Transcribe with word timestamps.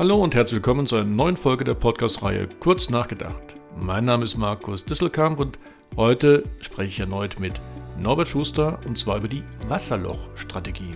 Hallo 0.00 0.16
und 0.16 0.34
herzlich 0.34 0.54
willkommen 0.54 0.86
zu 0.86 0.96
einer 0.96 1.04
neuen 1.04 1.36
Folge 1.36 1.62
der 1.62 1.74
Podcast-Reihe 1.74 2.48
Kurz 2.58 2.88
nachgedacht. 2.88 3.54
Mein 3.78 4.06
Name 4.06 4.24
ist 4.24 4.38
Markus 4.38 4.82
Disselkamp 4.82 5.38
und 5.38 5.58
heute 5.94 6.44
spreche 6.62 6.88
ich 6.88 7.00
erneut 7.00 7.38
mit 7.38 7.60
Norbert 7.98 8.26
Schuster 8.26 8.78
und 8.86 8.98
zwar 8.98 9.18
über 9.18 9.28
die 9.28 9.42
Wasserlochstrategie. 9.68 10.94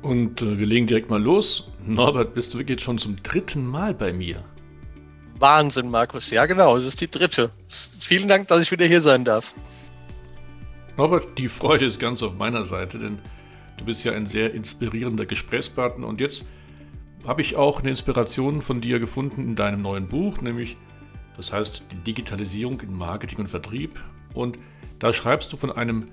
Und 0.00 0.40
äh, 0.40 0.58
wir 0.58 0.66
legen 0.66 0.86
direkt 0.86 1.10
mal 1.10 1.22
los. 1.22 1.70
Norbert, 1.86 2.32
bist 2.32 2.54
du 2.54 2.58
wirklich 2.60 2.80
schon 2.80 2.96
zum 2.96 3.22
dritten 3.22 3.66
Mal 3.66 3.92
bei 3.92 4.14
mir? 4.14 4.42
Wahnsinn, 5.38 5.90
Markus. 5.90 6.30
Ja, 6.30 6.46
genau, 6.46 6.78
es 6.78 6.86
ist 6.86 7.02
die 7.02 7.10
dritte. 7.10 7.50
Vielen 8.00 8.30
Dank, 8.30 8.48
dass 8.48 8.62
ich 8.62 8.72
wieder 8.72 8.86
hier 8.86 9.02
sein 9.02 9.26
darf. 9.26 9.52
Norbert, 10.96 11.38
die 11.38 11.48
Freude 11.48 11.86
ist 11.86 11.98
ganz 11.98 12.22
auf 12.22 12.36
meiner 12.36 12.66
Seite, 12.66 12.98
denn 12.98 13.18
du 13.78 13.84
bist 13.84 14.04
ja 14.04 14.12
ein 14.12 14.26
sehr 14.26 14.52
inspirierender 14.52 15.24
Gesprächspartner 15.24 16.06
und 16.06 16.20
jetzt 16.20 16.44
habe 17.26 17.40
ich 17.40 17.56
auch 17.56 17.80
eine 17.80 17.88
Inspiration 17.88 18.60
von 18.60 18.80
dir 18.80 18.98
gefunden 18.98 19.42
in 19.42 19.56
deinem 19.56 19.80
neuen 19.80 20.08
Buch, 20.08 20.40
nämlich 20.42 20.76
das 21.36 21.52
heißt 21.52 21.84
die 21.90 21.96
Digitalisierung 21.96 22.80
in 22.82 22.94
Marketing 22.94 23.38
und 23.38 23.48
Vertrieb 23.48 23.98
und 24.34 24.58
da 24.98 25.12
schreibst 25.14 25.50
du 25.52 25.56
von 25.56 25.72
einem 25.72 26.08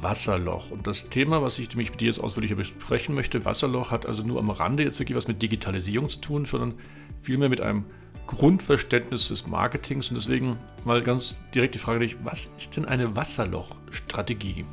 Wasserloch. 0.00 0.70
Und 0.70 0.86
das 0.86 1.10
Thema, 1.10 1.42
was 1.42 1.58
ich 1.58 1.76
mit 1.76 2.00
dir 2.00 2.06
jetzt 2.06 2.18
ausführlicher 2.18 2.56
besprechen 2.56 3.14
möchte, 3.14 3.44
Wasserloch 3.44 3.90
hat 3.90 4.06
also 4.06 4.26
nur 4.26 4.38
am 4.38 4.50
Rande 4.50 4.84
jetzt 4.84 4.98
wirklich 4.98 5.16
was 5.16 5.28
mit 5.28 5.42
Digitalisierung 5.42 6.08
zu 6.08 6.20
tun, 6.20 6.44
sondern 6.46 6.74
vielmehr 7.20 7.48
mit 7.48 7.60
einem 7.60 7.84
Grundverständnis 8.26 9.28
des 9.28 9.46
Marketings. 9.46 10.08
Und 10.08 10.16
deswegen 10.16 10.58
mal 10.84 11.02
ganz 11.02 11.38
direkt 11.54 11.74
die 11.74 11.78
Frage 11.78 12.00
dich, 12.00 12.16
was 12.24 12.46
ist 12.56 12.76
denn 12.76 12.84
eine 12.84 13.16
Wasserlochstrategie? 13.16 14.64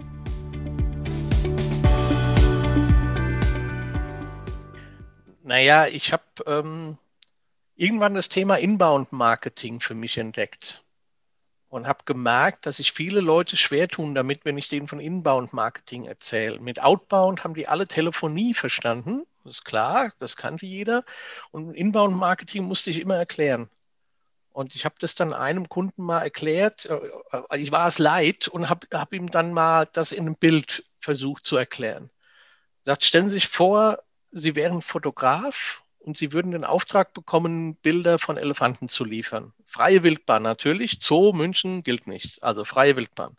Naja, 5.44 5.88
ich 5.88 6.14
habe 6.14 6.24
ähm, 6.46 6.98
irgendwann 7.76 8.14
das 8.14 8.30
Thema 8.30 8.56
Inbound-Marketing 8.56 9.80
für 9.80 9.96
mich 9.96 10.18
entdeckt 10.18 10.84
und 11.68 11.88
habe 11.88 12.04
gemerkt, 12.06 12.66
dass 12.66 12.78
sich 12.78 12.92
viele 12.92 13.22
Leute 13.22 13.58
schwer 13.58 13.88
tun 13.88 14.14
damit, 14.14 14.46
wenn 14.46 14.58
ich 14.58 14.70
denen 14.70 14.88
von 14.88 15.00
Inbound-Marketing 15.00 16.06
erzähle. 16.06 16.60
Mit 16.60 16.82
Outbound 16.82 17.44
haben 17.44 17.54
die 17.54 17.68
alle 17.68 17.88
Telefonie 17.88 18.54
verstanden, 18.54 19.24
das 19.44 19.56
ist 19.56 19.66
klar, 19.66 20.14
das 20.20 20.38
kannte 20.38 20.66
jeder. 20.66 21.04
Und 21.52 21.74
Inbound-Marketing 21.74 22.64
musste 22.64 22.90
ich 22.90 23.00
immer 23.00 23.16
erklären. 23.16 23.70
Und 24.54 24.76
ich 24.76 24.86
habe 24.86 24.96
das 25.00 25.16
dann 25.16 25.34
einem 25.34 25.70
Kunden 25.70 26.04
mal 26.04 26.22
erklärt. 26.22 26.86
Äh, 26.86 27.00
äh, 27.32 27.60
ich 27.60 27.72
war 27.72 27.88
es 27.88 28.00
leid 28.00 28.48
und 28.48 28.70
habe 28.70 28.88
hab 28.92 29.14
ihm 29.14 29.30
dann 29.32 29.54
mal 29.54 29.88
das 29.94 30.12
in 30.12 30.26
einem 30.26 30.36
Bild 30.36 30.84
versucht 31.00 31.46
zu 31.46 31.56
erklären. 31.56 32.10
Sagt, 32.86 33.06
stellen 33.06 33.30
Sie 33.30 33.36
sich 33.36 33.48
vor, 33.48 34.00
Sie 34.32 34.56
wären 34.56 34.82
Fotograf 34.82 35.84
und 36.00 36.18
Sie 36.18 36.34
würden 36.34 36.52
den 36.52 36.66
Auftrag 36.66 37.14
bekommen, 37.14 37.76
Bilder 37.76 38.20
von 38.20 38.38
Elefanten 38.38 38.90
zu 38.90 39.06
liefern. 39.06 39.54
Freie 39.66 40.04
Wildbahn 40.04 40.44
natürlich, 40.44 41.00
Zoo 41.02 41.32
München 41.34 41.84
gilt 41.84 42.08
nicht, 42.08 42.44
also 42.44 42.66
freie 42.66 42.96
Wildbahn. 42.96 43.38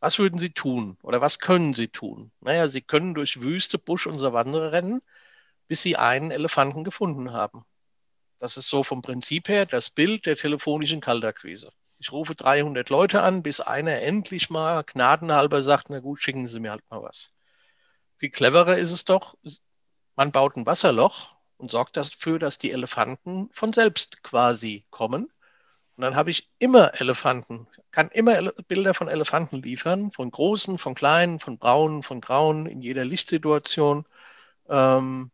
Was 0.00 0.18
würden 0.18 0.38
Sie 0.38 0.50
tun 0.50 0.98
oder 1.02 1.20
was 1.20 1.38
können 1.38 1.74
Sie 1.74 1.88
tun? 1.88 2.32
Naja, 2.40 2.68
Sie 2.68 2.82
können 2.82 3.14
durch 3.14 3.40
Wüste, 3.40 3.78
Busch 3.78 4.06
und 4.06 4.18
Savanne 4.18 4.72
rennen, 4.72 5.00
bis 5.68 5.82
Sie 5.82 5.96
einen 5.96 6.30
Elefanten 6.30 6.84
gefunden 6.84 7.32
haben. 7.32 7.64
Das 8.38 8.56
ist 8.56 8.68
so 8.68 8.82
vom 8.82 9.02
Prinzip 9.02 9.48
her 9.48 9.66
das 9.66 9.90
Bild 9.90 10.26
der 10.26 10.36
telefonischen 10.36 11.00
Kaltakquise. 11.00 11.70
Ich 11.98 12.10
rufe 12.10 12.34
300 12.34 12.90
Leute 12.90 13.22
an, 13.22 13.44
bis 13.44 13.60
einer 13.60 14.00
endlich 14.02 14.50
mal 14.50 14.82
gnadenhalber 14.82 15.62
sagt, 15.62 15.90
na 15.90 16.00
gut, 16.00 16.20
schicken 16.20 16.48
Sie 16.48 16.58
mir 16.58 16.72
halt 16.72 16.82
mal 16.90 17.02
was. 17.02 17.30
Viel 18.18 18.30
cleverer 18.30 18.76
ist 18.78 18.90
es 18.90 19.04
doch, 19.04 19.36
man 20.16 20.32
baut 20.32 20.56
ein 20.56 20.66
Wasserloch 20.66 21.36
und 21.58 21.70
sorgt 21.70 21.96
dafür, 21.96 22.40
dass 22.40 22.58
die 22.58 22.72
Elefanten 22.72 23.48
von 23.52 23.72
selbst 23.72 24.22
quasi 24.24 24.84
kommen. 24.90 25.32
Und 25.96 26.02
dann 26.02 26.16
habe 26.16 26.30
ich 26.30 26.50
immer 26.58 27.00
Elefanten, 27.00 27.68
kann 27.92 28.08
immer 28.08 28.50
Bilder 28.66 28.94
von 28.94 29.08
Elefanten 29.08 29.62
liefern, 29.62 30.10
von 30.10 30.30
großen, 30.30 30.78
von 30.78 30.94
kleinen, 30.94 31.38
von 31.38 31.58
braunen, 31.58 32.02
von 32.02 32.20
grauen, 32.20 32.66
in 32.66 32.80
jeder 32.80 33.04
Lichtsituation. 33.04 34.06
Ähm, 34.68 35.30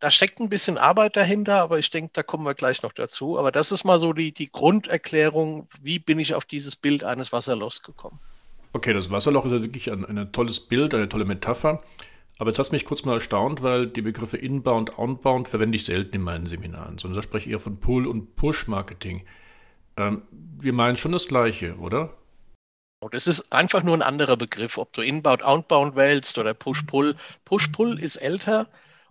da 0.00 0.10
steckt 0.10 0.40
ein 0.40 0.48
bisschen 0.48 0.78
Arbeit 0.78 1.16
dahinter, 1.16 1.60
aber 1.60 1.78
ich 1.78 1.90
denke, 1.90 2.10
da 2.12 2.22
kommen 2.22 2.44
wir 2.44 2.54
gleich 2.54 2.82
noch 2.82 2.92
dazu. 2.92 3.38
Aber 3.38 3.50
das 3.50 3.72
ist 3.72 3.84
mal 3.84 3.98
so 3.98 4.12
die, 4.12 4.32
die 4.32 4.50
Grunderklärung, 4.50 5.68
wie 5.82 5.98
bin 5.98 6.18
ich 6.18 6.34
auf 6.34 6.44
dieses 6.44 6.76
Bild 6.76 7.04
eines 7.04 7.32
Wasserlochs 7.32 7.82
gekommen. 7.82 8.18
Okay, 8.72 8.92
das 8.92 9.10
Wasserloch 9.10 9.44
ist 9.44 9.52
ja 9.52 9.62
wirklich 9.62 9.90
ein, 9.90 10.04
ein 10.04 10.32
tolles 10.32 10.60
Bild, 10.60 10.94
eine 10.94 11.08
tolle 11.08 11.24
Metapher. 11.24 11.82
Aber 12.38 12.50
jetzt 12.50 12.58
hast 12.58 12.70
du 12.70 12.76
mich 12.76 12.84
kurz 12.84 13.04
mal 13.04 13.14
erstaunt, 13.14 13.62
weil 13.62 13.88
die 13.88 14.02
Begriffe 14.02 14.36
Inbound, 14.36 14.96
Outbound 14.98 15.48
verwende 15.48 15.76
ich 15.76 15.84
selten 15.84 16.14
in 16.16 16.22
meinen 16.22 16.46
Seminaren, 16.46 16.98
sondern 16.98 17.16
da 17.16 17.22
spreche 17.22 17.48
ich 17.48 17.52
eher 17.52 17.60
von 17.60 17.80
Pull- 17.80 18.06
und 18.06 18.36
Push-Marketing. 18.36 19.26
Ähm, 19.96 20.22
wir 20.30 20.72
meinen 20.72 20.96
schon 20.96 21.12
das 21.12 21.26
Gleiche, 21.26 21.76
oder? 21.78 22.14
Das 23.10 23.26
ist 23.26 23.52
einfach 23.52 23.82
nur 23.82 23.94
ein 23.94 24.02
anderer 24.02 24.36
Begriff, 24.36 24.78
ob 24.78 24.92
du 24.92 25.02
Inbound, 25.02 25.42
Outbound 25.42 25.96
wählst 25.96 26.38
oder 26.38 26.54
Push-Pull. 26.54 27.16
Push-Pull 27.44 27.98
ist 27.98 28.16
älter 28.16 28.68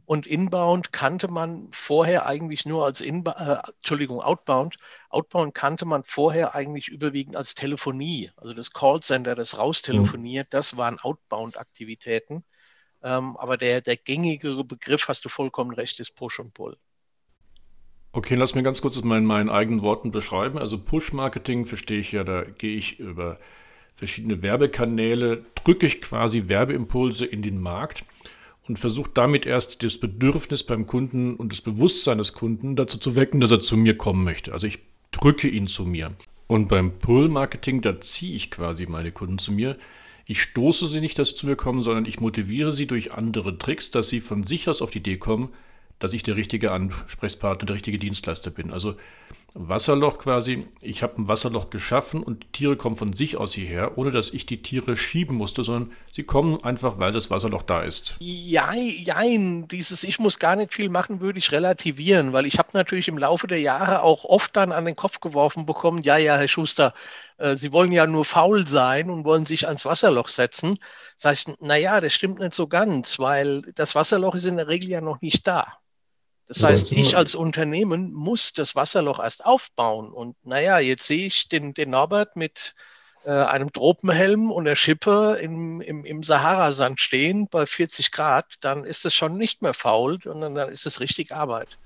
und 0.08 0.26
Inbound 0.26 0.94
kannte 0.94 1.28
man 1.28 1.68
vorher 1.74 2.26
eigentlich 2.26 2.66
nur 2.66 2.86
als 2.86 3.02
Inbound, 3.02 3.38
äh, 3.40 3.58
Entschuldigung, 3.76 4.22
Outbound. 4.22 4.78
Outbound 5.10 5.54
kannte 5.54 5.84
man 5.86 6.06
vorher 6.06 6.56
eigentlich 6.56 6.88
überwiegend 6.88 7.36
als 7.36 7.56
Telefonie. 7.56 8.32
Also 8.38 8.54
das 8.54 8.72
Callcenter, 8.72 9.36
das 9.36 9.58
raustelefoniert, 9.58 10.48
das 10.52 10.78
waren 10.78 10.98
Outbound-Aktivitäten. 10.98 12.46
Ähm, 13.04 13.36
aber 13.36 13.58
der, 13.58 13.82
der 13.82 13.98
gängigere 13.98 14.64
Begriff, 14.64 15.10
hast 15.10 15.26
du 15.26 15.30
vollkommen 15.30 15.72
recht, 15.72 16.00
ist 16.00 16.16
Push 16.16 16.40
und 16.40 16.54
Pull. 16.54 16.78
Okay, 18.14 18.36
lass 18.36 18.56
mir 18.56 18.64
ganz 18.64 18.82
kurz 18.82 18.96
das 18.96 19.04
mal 19.04 19.18
in 19.18 19.26
meinen 19.26 19.50
eigenen 19.50 19.82
Worten 19.82 20.12
beschreiben. 20.12 20.58
Also 20.58 20.78
Push-Marketing 20.82 21.66
verstehe 21.66 22.00
ich 22.00 22.14
ja, 22.14 22.24
da 22.24 22.44
gehe 22.46 22.78
ich 22.78 22.98
über 22.98 23.40
verschiedene 23.94 24.42
Werbekanäle, 24.42 25.44
drücke 25.56 25.86
ich 25.86 26.00
quasi 26.00 26.48
Werbeimpulse 26.48 27.26
in 27.26 27.42
den 27.42 27.60
Markt 27.60 28.06
und 28.68 28.78
versucht 28.78 29.12
damit 29.16 29.46
erst 29.46 29.84
das 29.84 29.98
Bedürfnis 29.98 30.64
beim 30.64 30.86
Kunden 30.88 31.36
und 31.36 31.52
das 31.52 31.62
Bewusstsein 31.62 32.18
des 32.18 32.34
Kunden 32.34 32.76
dazu 32.76 32.98
zu 32.98 33.16
wecken, 33.16 33.40
dass 33.40 33.52
er 33.52 33.60
zu 33.60 33.78
mir 33.78 33.98
kommen 33.98 34.24
möchte. 34.24 34.54
Also 34.54 34.68
ich 34.68 34.80
drücke 35.12 35.48
ihn 35.48 35.68
zu 35.68 35.86
mir. 35.86 36.14
Und 36.48 36.68
beim 36.68 36.98
Pull-Marketing, 36.98 37.82
da 37.82 38.00
ziehe 38.00 38.36
ich 38.36 38.52
quasi 38.52 38.86
meine 38.86 39.12
Kunden 39.12 39.38
zu 39.38 39.52
mir. 39.52 39.78
Ich 40.26 40.42
stoße 40.42 40.88
sie 40.88 41.02
nicht, 41.02 41.18
dass 41.20 41.30
sie 41.30 41.36
zu 41.36 41.48
mir 41.48 41.56
kommen, 41.56 41.82
sondern 41.82 42.06
ich 42.06 42.20
motiviere 42.20 42.72
sie 42.72 42.88
durch 42.88 43.14
andere 43.14 43.58
Tricks, 43.58 43.92
dass 43.92 44.10
sie 44.10 44.20
von 44.20 44.44
sich 44.44 44.68
aus 44.68 44.82
auf 44.82 44.92
die 44.92 45.00
Idee 45.00 45.18
kommen, 45.18 45.50
dass 46.00 46.14
ich 46.14 46.24
der 46.24 46.36
richtige 46.36 46.72
Ansprechpartner, 46.72 47.66
der 47.66 47.76
richtige 47.76 47.98
Dienstleister 47.98 48.52
bin. 48.52 48.72
Also 48.72 48.96
Wasserloch 49.60 50.20
quasi, 50.20 50.68
ich 50.82 51.02
habe 51.02 51.20
ein 51.20 51.28
Wasserloch 51.28 51.72
geschaffen 51.72 52.22
und 52.22 52.44
die 52.44 52.52
Tiere 52.52 52.78
kommen 52.78 52.96
von 52.96 53.14
sich 53.14 53.38
aus 53.38 53.54
hierher, 53.54 53.98
ohne 53.98 54.12
dass 54.12 54.30
ich 54.30 54.46
die 54.46 54.62
Tiere 54.62 54.96
schieben 54.96 55.36
musste, 55.36 55.64
sondern 55.64 55.92
sie 56.12 56.24
kommen 56.24 56.64
einfach, 56.64 57.00
weil 57.00 57.12
das 57.12 57.32
Wasserloch 57.32 57.64
da 57.64 57.82
ist. 57.82 58.18
Jein, 58.20 58.94
jein. 59.00 59.68
dieses 59.68 60.04
Ich 60.04 60.20
muss 60.20 60.38
gar 60.38 60.56
nicht 60.56 60.76
viel 60.76 60.90
machen, 60.90 61.22
würde 61.22 61.40
ich 61.40 61.52
relativieren, 61.52 62.34
weil 62.34 62.46
ich 62.46 62.60
habe 62.60 62.70
natürlich 62.74 63.08
im 63.08 63.18
Laufe 63.18 63.48
der 63.48 63.60
Jahre 63.60 64.04
auch 64.04 64.26
oft 64.26 64.56
dann 64.56 64.72
an 64.72 64.86
den 64.86 64.96
Kopf 64.96 65.22
geworfen 65.22 65.66
bekommen, 65.66 66.04
ja, 66.04 66.18
ja, 66.18 66.38
Herr 66.38 66.48
Schuster, 66.48 66.94
äh, 67.38 67.56
Sie 67.56 67.72
wollen 67.72 67.92
ja 67.92 68.06
nur 68.06 68.26
faul 68.26 68.68
sein 68.68 69.10
und 69.10 69.26
wollen 69.26 69.48
sich 69.48 69.66
ans 69.66 69.86
Wasserloch 69.86 70.30
setzen. 70.30 70.78
Sag 71.16 71.34
ich, 71.34 71.46
naja, 71.60 72.00
das 72.00 72.14
stimmt 72.14 72.40
nicht 72.40 72.54
so 72.54 72.68
ganz, 72.68 73.18
weil 73.18 73.64
das 73.74 73.96
Wasserloch 73.96 74.36
ist 74.36 74.46
in 74.46 74.58
der 74.58 74.68
Regel 74.68 74.90
ja 74.90 75.02
noch 75.02 75.22
nicht 75.22 75.48
da. 75.48 75.80
Das 76.48 76.64
heißt, 76.64 76.94
ich 76.94 77.18
als 77.18 77.36
Unternehmen 77.36 78.14
muss 78.14 78.54
das 78.54 78.76
Wasserloch 78.76 79.20
erst 79.20 79.46
aufbauen. 79.46 80.12
Und 80.12 80.36
naja, 80.46 80.80
jetzt 80.80 81.06
sehe 81.06 81.26
ich 81.26 81.50
den, 81.50 81.74
den 81.74 81.90
Norbert 81.90 82.38
mit 82.38 82.74
äh, 83.26 83.32
einem 83.32 83.74
Tropenhelm 83.74 84.52
und 84.52 84.66
der 84.66 84.76
Schippe 84.76 85.38
im, 85.42 85.82
im, 85.82 86.06
im 86.06 86.24
Sahara-Sand 86.24 87.02
stehen 87.02 87.48
bei 87.50 87.66
40 87.66 88.12
Grad, 88.12 88.46
dann 88.62 88.86
ist 88.86 89.06
es 89.06 89.14
schon 89.14 89.38
nicht 89.38 89.62
mehr 89.62 89.74
faul, 89.74 90.20
sondern 90.24 90.56
dann 90.56 90.70
ist 90.70 90.86
es 90.86 91.02
richtig 91.02 91.34
Arbeit. 91.34 91.78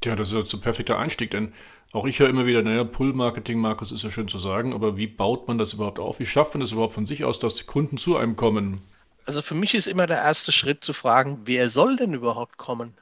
Tja, 0.00 0.14
das 0.14 0.32
ist 0.32 0.48
so 0.50 0.56
ein 0.56 0.60
perfekter 0.60 0.98
Einstieg, 0.98 1.32
denn 1.32 1.52
auch 1.92 2.04
ich 2.04 2.20
höre 2.20 2.28
immer 2.28 2.46
wieder, 2.46 2.62
naja, 2.62 2.84
Pull-Marketing, 2.84 3.58
Markus, 3.58 3.90
ist 3.90 4.04
ja 4.04 4.10
schön 4.10 4.28
zu 4.28 4.38
sagen, 4.38 4.74
aber 4.74 4.96
wie 4.96 5.06
baut 5.06 5.48
man 5.48 5.58
das 5.58 5.72
überhaupt 5.72 5.98
auf? 5.98 6.20
Wie 6.20 6.26
schafft 6.26 6.54
man 6.54 6.60
das 6.60 6.72
überhaupt 6.72 6.92
von 6.92 7.06
sich 7.06 7.24
aus, 7.24 7.38
dass 7.38 7.54
die 7.54 7.64
Kunden 7.64 7.96
zu 7.96 8.16
einem 8.16 8.36
kommen? 8.36 8.82
Also 9.24 9.42
für 9.42 9.54
mich 9.54 9.74
ist 9.74 9.88
immer 9.88 10.06
der 10.06 10.18
erste 10.18 10.52
Schritt 10.52 10.84
zu 10.84 10.92
fragen, 10.92 11.40
wer 11.46 11.68
soll 11.68 11.96
denn 11.96 12.14
überhaupt 12.14 12.58
kommen? 12.58 12.94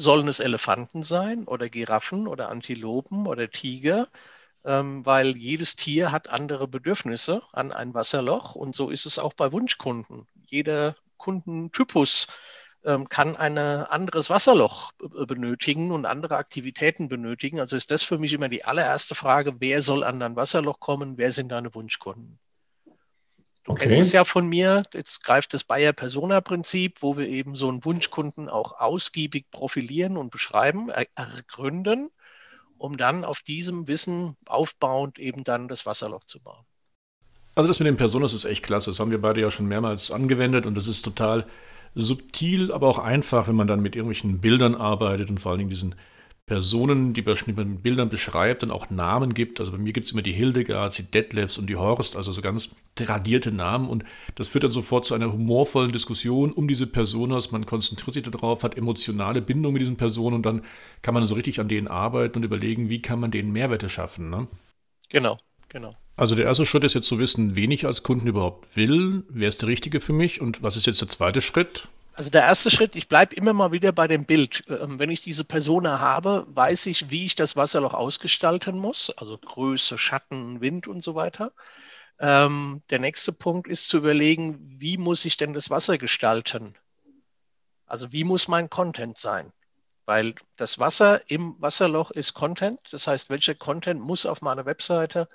Sollen 0.00 0.28
es 0.28 0.40
Elefanten 0.40 1.02
sein 1.02 1.44
oder 1.44 1.68
Giraffen 1.68 2.26
oder 2.26 2.48
Antilopen 2.48 3.26
oder 3.26 3.50
Tiger? 3.50 4.08
Ähm, 4.64 5.04
weil 5.04 5.36
jedes 5.36 5.76
Tier 5.76 6.10
hat 6.10 6.30
andere 6.30 6.68
Bedürfnisse 6.68 7.42
an 7.52 7.70
ein 7.70 7.92
Wasserloch 7.92 8.54
und 8.54 8.74
so 8.74 8.88
ist 8.90 9.04
es 9.04 9.18
auch 9.18 9.34
bei 9.34 9.52
Wunschkunden. 9.52 10.26
Jeder 10.46 10.96
Kundentypus 11.18 12.28
ähm, 12.84 13.10
kann 13.10 13.36
ein 13.36 13.58
anderes 13.58 14.30
Wasserloch 14.30 14.92
benötigen 15.26 15.92
und 15.92 16.06
andere 16.06 16.36
Aktivitäten 16.38 17.08
benötigen. 17.10 17.60
Also 17.60 17.76
ist 17.76 17.90
das 17.90 18.02
für 18.02 18.18
mich 18.18 18.32
immer 18.32 18.48
die 18.48 18.64
allererste 18.64 19.14
Frage, 19.14 19.60
wer 19.60 19.82
soll 19.82 20.02
an 20.02 20.18
dein 20.18 20.34
Wasserloch 20.36 20.80
kommen, 20.80 21.18
wer 21.18 21.30
sind 21.32 21.52
deine 21.52 21.74
Wunschkunden? 21.74 22.38
Okay. 23.70 23.84
Kennst 23.84 24.00
es 24.00 24.12
ja 24.12 24.24
von 24.24 24.48
mir. 24.48 24.82
Jetzt 24.92 25.22
greift 25.22 25.54
das 25.54 25.62
Bayer-Persona-Prinzip, 25.64 27.02
wo 27.02 27.16
wir 27.16 27.28
eben 27.28 27.54
so 27.54 27.68
einen 27.68 27.84
Wunschkunden 27.84 28.48
auch 28.48 28.80
ausgiebig 28.80 29.50
profilieren 29.50 30.16
und 30.16 30.30
beschreiben, 30.30 30.88
ergründen, 31.14 32.10
um 32.78 32.96
dann 32.96 33.24
auf 33.24 33.42
diesem 33.42 33.86
Wissen 33.86 34.36
aufbauend 34.46 35.20
eben 35.20 35.44
dann 35.44 35.68
das 35.68 35.86
Wasserloch 35.86 36.24
zu 36.24 36.40
bauen. 36.40 36.64
Also 37.54 37.68
das 37.68 37.78
mit 37.78 37.86
den 37.86 37.96
Personas 37.96 38.32
ist 38.32 38.44
echt 38.44 38.64
klasse. 38.64 38.90
Das 38.90 38.98
haben 38.98 39.12
wir 39.12 39.20
beide 39.20 39.40
ja 39.40 39.50
schon 39.50 39.66
mehrmals 39.66 40.10
angewendet 40.10 40.66
und 40.66 40.76
das 40.76 40.88
ist 40.88 41.02
total 41.02 41.46
subtil, 41.94 42.72
aber 42.72 42.88
auch 42.88 42.98
einfach, 42.98 43.46
wenn 43.46 43.56
man 43.56 43.66
dann 43.66 43.80
mit 43.80 43.94
irgendwelchen 43.94 44.40
Bildern 44.40 44.74
arbeitet 44.74 45.30
und 45.30 45.38
vor 45.38 45.52
allen 45.52 45.58
Dingen 45.58 45.70
diesen 45.70 45.94
Personen, 46.50 47.12
die 47.12 47.22
man 47.22 47.68
mit 47.74 47.82
Bildern 47.84 48.08
beschreibt, 48.08 48.64
dann 48.64 48.72
auch 48.72 48.90
Namen 48.90 49.34
gibt. 49.34 49.60
Also 49.60 49.70
bei 49.70 49.78
mir 49.78 49.92
gibt 49.92 50.06
es 50.06 50.12
immer 50.12 50.22
die 50.22 50.32
Hildegards, 50.32 50.96
die 50.96 51.04
Detlefs 51.04 51.58
und 51.58 51.70
die 51.70 51.76
Horst, 51.76 52.16
also 52.16 52.32
so 52.32 52.42
ganz 52.42 52.70
tradierte 52.96 53.52
Namen. 53.52 53.88
Und 53.88 54.04
das 54.34 54.48
führt 54.48 54.64
dann 54.64 54.72
sofort 54.72 55.04
zu 55.04 55.14
einer 55.14 55.32
humorvollen 55.32 55.92
Diskussion 55.92 56.50
um 56.52 56.66
diese 56.66 56.88
Personas. 56.88 57.52
Man 57.52 57.66
konzentriert 57.66 58.14
sich 58.14 58.24
darauf, 58.24 58.64
hat 58.64 58.76
emotionale 58.76 59.42
Bindung 59.42 59.74
mit 59.74 59.82
diesen 59.82 59.96
Personen 59.96 60.34
und 60.34 60.44
dann 60.44 60.62
kann 61.02 61.14
man 61.14 61.22
so 61.22 61.36
richtig 61.36 61.60
an 61.60 61.68
denen 61.68 61.86
arbeiten 61.86 62.38
und 62.38 62.42
überlegen, 62.42 62.88
wie 62.88 63.00
kann 63.00 63.20
man 63.20 63.30
denen 63.30 63.52
Mehrwerte 63.52 63.88
schaffen. 63.88 64.28
Ne? 64.28 64.48
Genau, 65.08 65.36
genau. 65.68 65.94
Also 66.16 66.34
der 66.34 66.46
erste 66.46 66.66
Schritt 66.66 66.82
ist 66.82 66.94
jetzt 66.94 67.06
zu 67.06 67.20
wissen, 67.20 67.54
wen 67.54 67.70
ich 67.70 67.86
als 67.86 68.02
Kunden 68.02 68.26
überhaupt 68.26 68.74
will, 68.76 69.22
wer 69.28 69.46
ist 69.46 69.62
der 69.62 69.68
Richtige 69.68 70.00
für 70.00 70.12
mich 70.12 70.40
und 70.40 70.64
was 70.64 70.76
ist 70.76 70.88
jetzt 70.88 71.00
der 71.00 71.08
zweite 71.08 71.42
Schritt? 71.42 71.86
Also 72.20 72.28
der 72.28 72.42
erste 72.42 72.70
Schritt, 72.70 72.96
ich 72.96 73.08
bleibe 73.08 73.34
immer 73.34 73.54
mal 73.54 73.72
wieder 73.72 73.92
bei 73.92 74.06
dem 74.06 74.26
Bild. 74.26 74.64
Ähm, 74.68 74.98
wenn 74.98 75.08
ich 75.08 75.22
diese 75.22 75.42
Persona 75.42 76.00
habe, 76.00 76.44
weiß 76.50 76.84
ich, 76.84 77.10
wie 77.10 77.24
ich 77.24 77.34
das 77.34 77.56
Wasserloch 77.56 77.94
ausgestalten 77.94 78.76
muss, 78.76 79.08
also 79.16 79.38
Größe, 79.38 79.96
Schatten, 79.96 80.60
Wind 80.60 80.86
und 80.86 81.02
so 81.02 81.14
weiter. 81.14 81.54
Ähm, 82.18 82.82
der 82.90 82.98
nächste 82.98 83.32
Punkt 83.32 83.68
ist 83.68 83.88
zu 83.88 83.96
überlegen, 83.96 84.58
wie 84.78 84.98
muss 84.98 85.24
ich 85.24 85.38
denn 85.38 85.54
das 85.54 85.70
Wasser 85.70 85.96
gestalten? 85.96 86.74
Also 87.86 88.12
wie 88.12 88.24
muss 88.24 88.48
mein 88.48 88.68
Content 88.68 89.16
sein? 89.16 89.50
Weil 90.04 90.34
das 90.56 90.78
Wasser 90.78 91.22
im 91.30 91.56
Wasserloch 91.58 92.10
ist 92.10 92.34
Content. 92.34 92.80
Das 92.90 93.06
heißt, 93.06 93.30
welcher 93.30 93.54
Content 93.54 94.02
muss 94.02 94.26
auf 94.26 94.42
meiner 94.42 94.66
Webseite, 94.66 95.26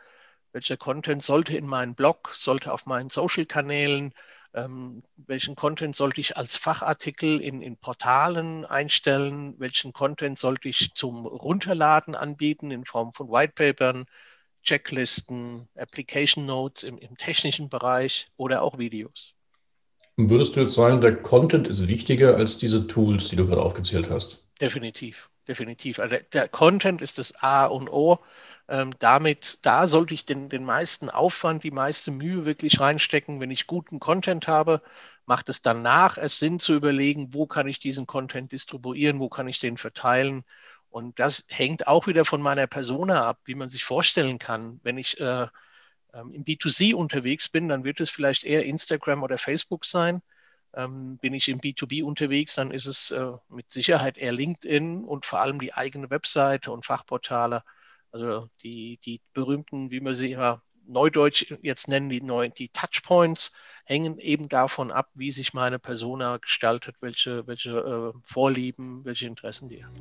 welcher 0.52 0.78
Content 0.78 1.24
sollte 1.24 1.58
in 1.58 1.66
meinem 1.66 1.96
Blog, 1.96 2.32
sollte 2.36 2.72
auf 2.72 2.86
meinen 2.86 3.10
Social-Kanälen, 3.10 4.14
ähm, 4.56 5.04
welchen 5.18 5.56
Content 5.56 5.96
sollte 5.96 6.22
ich 6.22 6.38
als 6.38 6.56
Fachartikel 6.56 7.42
in, 7.42 7.62
in 7.62 7.78
Portalen 7.78 8.66
einstellen, 8.66 9.56
welchen 9.60 9.94
Content 9.94 10.40
sollte 10.40 10.70
ich 10.70 10.94
zum 10.96 11.26
Runterladen 11.26 12.16
anbieten 12.16 12.72
in 12.72 12.86
Form 12.86 13.14
von 13.14 13.28
Whitepapern, 13.28 14.06
Checklisten, 14.64 15.68
Application 15.76 16.46
Notes 16.46 16.84
im, 16.84 16.98
im 16.98 17.18
technischen 17.18 17.70
Bereich 17.70 18.28
oder 18.38 18.64
auch 18.64 18.78
Videos. 18.78 19.34
Würdest 20.18 20.56
du 20.56 20.62
jetzt 20.62 20.76
sagen, 20.76 21.02
der 21.02 21.18
Content 21.18 21.68
ist 21.68 21.90
wichtiger 21.90 22.38
als 22.38 22.58
diese 22.58 22.88
Tools, 22.88 23.28
die 23.30 23.36
du 23.36 23.46
gerade 23.46 23.62
aufgezählt 23.62 24.10
hast? 24.10 24.46
Definitiv, 24.62 25.30
definitiv. 25.48 26.00
Also 26.00 26.16
der, 26.16 26.24
der 26.24 26.48
Content 26.48 27.02
ist 27.02 27.18
das 27.18 27.36
A 27.44 27.66
und 27.66 27.90
O. 27.90 28.20
Ähm, 28.68 28.94
damit, 29.00 29.60
da 29.62 29.88
sollte 29.88 30.14
ich 30.14 30.26
den, 30.26 30.50
den 30.50 30.66
meisten 30.66 31.10
Aufwand, 31.10 31.64
die 31.64 31.72
meiste 31.72 32.12
Mühe 32.12 32.46
wirklich 32.46 32.80
reinstecken. 32.80 33.40
Wenn 33.40 33.52
ich 33.52 33.68
guten 33.68 34.00
Content 34.00 34.48
habe, 34.48 34.82
macht 35.26 35.50
es 35.50 35.62
danach 35.62 36.18
es 36.18 36.40
Sinn 36.40 36.60
zu 36.60 36.74
überlegen, 36.74 37.34
wo 37.34 37.46
kann 37.48 37.68
ich 37.68 37.80
diesen 37.80 38.08
Content 38.08 38.52
distribuieren, 38.52 39.20
wo 39.20 39.30
kann 39.30 39.48
ich 39.48 39.60
den 39.60 39.78
verteilen. 39.78 40.44
Und 40.90 41.20
das 41.20 41.46
hängt 41.50 41.88
auch 41.88 42.08
wieder 42.08 42.26
von 42.26 42.42
meiner 42.42 42.68
Persona 42.68 43.28
ab, 43.28 43.40
wie 43.46 43.56
man 43.56 43.70
sich 43.70 43.84
vorstellen 43.84 44.40
kann. 44.40 44.80
Wenn 44.84 44.98
ich 44.98 45.20
äh, 45.20 45.48
ähm, 46.14 46.32
im 46.32 46.46
B2C 46.46 46.94
unterwegs 46.96 47.50
bin, 47.50 47.68
dann 47.68 47.84
wird 47.84 48.00
es 48.00 48.10
vielleicht 48.10 48.46
eher 48.46 48.66
Instagram 48.66 49.24
oder 49.24 49.38
Facebook 49.38 49.86
sein. 49.86 50.22
Ähm, 50.74 51.18
bin 51.18 51.34
ich 51.34 51.50
im 51.50 51.60
B2B 51.60 52.04
unterwegs, 52.04 52.56
dann 52.56 52.72
ist 52.72 52.86
es 52.86 53.12
äh, 53.12 53.32
mit 53.50 53.72
Sicherheit 53.72 54.18
eher 54.18 54.32
LinkedIn 54.34 55.04
und 55.06 55.26
vor 55.26 55.40
allem 55.40 55.60
die 55.60 55.74
eigene 55.74 56.10
Webseite 56.10 56.72
und 56.72 56.86
Fachportale. 56.86 57.64
Also 58.16 58.48
die, 58.64 58.98
die 59.04 59.20
berühmten, 59.34 59.92
wie 59.92 60.00
wir 60.00 60.16
sie 60.16 60.32
ja 60.32 60.62
neudeutsch 60.88 61.54
jetzt 61.62 61.90
nennen, 61.90 62.08
die, 62.08 62.22
neuen, 62.22 62.54
die 62.54 62.70
Touchpoints 62.70 63.52
hängen 63.84 64.20
eben 64.20 64.48
davon 64.48 64.90
ab, 64.90 65.10
wie 65.16 65.32
sich 65.32 65.54
meine 65.54 65.80
Persona 65.80 66.38
gestaltet, 66.38 66.96
welche, 67.02 67.46
welche 67.46 67.72
äh, 67.72 68.18
Vorlieben, 68.24 69.04
welche 69.04 69.28
Interessen 69.28 69.68
die 69.68 69.84
hat. 69.84 69.92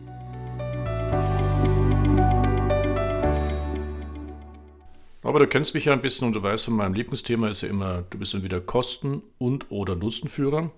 Aber 5.24 5.40
du 5.40 5.48
kennst 5.48 5.74
mich 5.74 5.86
ja 5.86 5.92
ein 5.92 6.00
bisschen 6.00 6.28
und 6.28 6.34
du 6.34 6.42
weißt, 6.44 6.66
von 6.66 6.74
meinem 6.74 6.94
Lieblingsthema 6.94 7.48
ist 7.48 7.62
ja 7.62 7.68
immer, 7.68 8.02
du 8.10 8.18
bist 8.20 8.32
entweder 8.32 8.60
Kosten- 8.60 9.24
und 9.38 9.72
oder 9.72 9.96
Nutzenführer. 9.96 10.70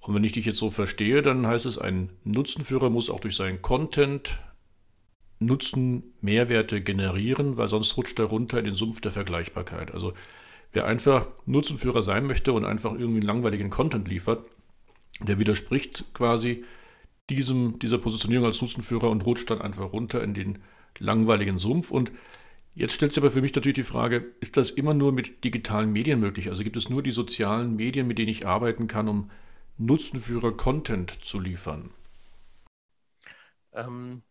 Und 0.00 0.14
wenn 0.14 0.24
ich 0.24 0.32
dich 0.32 0.44
jetzt 0.44 0.58
so 0.58 0.70
verstehe, 0.70 1.22
dann 1.22 1.46
heißt 1.46 1.64
es, 1.64 1.78
ein 1.78 2.10
Nutzenführer 2.24 2.90
muss 2.90 3.08
auch 3.08 3.20
durch 3.20 3.36
seinen 3.36 3.62
Content, 3.62 4.38
Nutzen 5.40 6.14
Mehrwerte 6.20 6.80
generieren, 6.80 7.56
weil 7.56 7.68
sonst 7.68 7.96
rutscht 7.96 8.18
er 8.18 8.26
runter 8.26 8.58
in 8.58 8.64
den 8.64 8.74
Sumpf 8.74 9.00
der 9.00 9.12
Vergleichbarkeit. 9.12 9.92
Also 9.92 10.12
wer 10.72 10.86
einfach 10.86 11.28
Nutzenführer 11.46 12.02
sein 12.02 12.26
möchte 12.26 12.52
und 12.52 12.64
einfach 12.64 12.92
irgendwie 12.92 13.20
langweiligen 13.20 13.70
Content 13.70 14.08
liefert, 14.08 14.44
der 15.20 15.38
widerspricht 15.38 16.04
quasi 16.14 16.64
diesem, 17.30 17.78
dieser 17.78 17.98
Positionierung 17.98 18.46
als 18.46 18.60
Nutzenführer 18.60 19.10
und 19.10 19.24
rutscht 19.26 19.50
dann 19.50 19.60
einfach 19.60 19.92
runter 19.92 20.22
in 20.22 20.34
den 20.34 20.58
langweiligen 20.98 21.58
Sumpf. 21.58 21.90
Und 21.90 22.10
jetzt 22.74 22.94
stellt 22.94 23.12
sich 23.12 23.22
aber 23.22 23.30
für 23.30 23.42
mich 23.42 23.54
natürlich 23.54 23.74
die 23.74 23.82
Frage, 23.82 24.32
ist 24.40 24.56
das 24.56 24.70
immer 24.70 24.94
nur 24.94 25.12
mit 25.12 25.44
digitalen 25.44 25.92
Medien 25.92 26.20
möglich? 26.20 26.48
Also 26.48 26.64
gibt 26.64 26.76
es 26.76 26.88
nur 26.88 27.02
die 27.02 27.10
sozialen 27.10 27.76
Medien, 27.76 28.06
mit 28.06 28.18
denen 28.18 28.28
ich 28.28 28.46
arbeiten 28.46 28.88
kann, 28.88 29.08
um 29.08 29.30
Nutzenführer 29.76 30.52
Content 30.56 31.24
zu 31.24 31.38
liefern? 31.38 31.90
Ähm, 33.72 34.22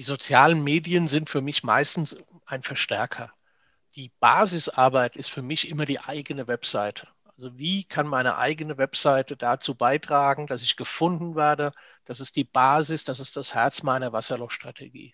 die 0.00 0.04
sozialen 0.04 0.64
Medien 0.64 1.08
sind 1.08 1.28
für 1.28 1.42
mich 1.42 1.62
meistens 1.62 2.16
ein 2.46 2.62
Verstärker. 2.62 3.34
Die 3.96 4.10
Basisarbeit 4.18 5.14
ist 5.14 5.30
für 5.30 5.42
mich 5.42 5.68
immer 5.68 5.84
die 5.84 6.00
eigene 6.00 6.46
Webseite. 6.46 7.06
Also 7.36 7.58
wie 7.58 7.84
kann 7.84 8.06
meine 8.06 8.38
eigene 8.38 8.78
Webseite 8.78 9.36
dazu 9.36 9.74
beitragen, 9.74 10.46
dass 10.46 10.62
ich 10.62 10.76
gefunden 10.76 11.36
werde? 11.36 11.74
Das 12.06 12.18
ist 12.18 12.36
die 12.36 12.44
Basis, 12.44 13.04
das 13.04 13.20
ist 13.20 13.36
das 13.36 13.54
Herz 13.54 13.82
meiner 13.82 14.10
Wasserlochstrategie. 14.10 15.12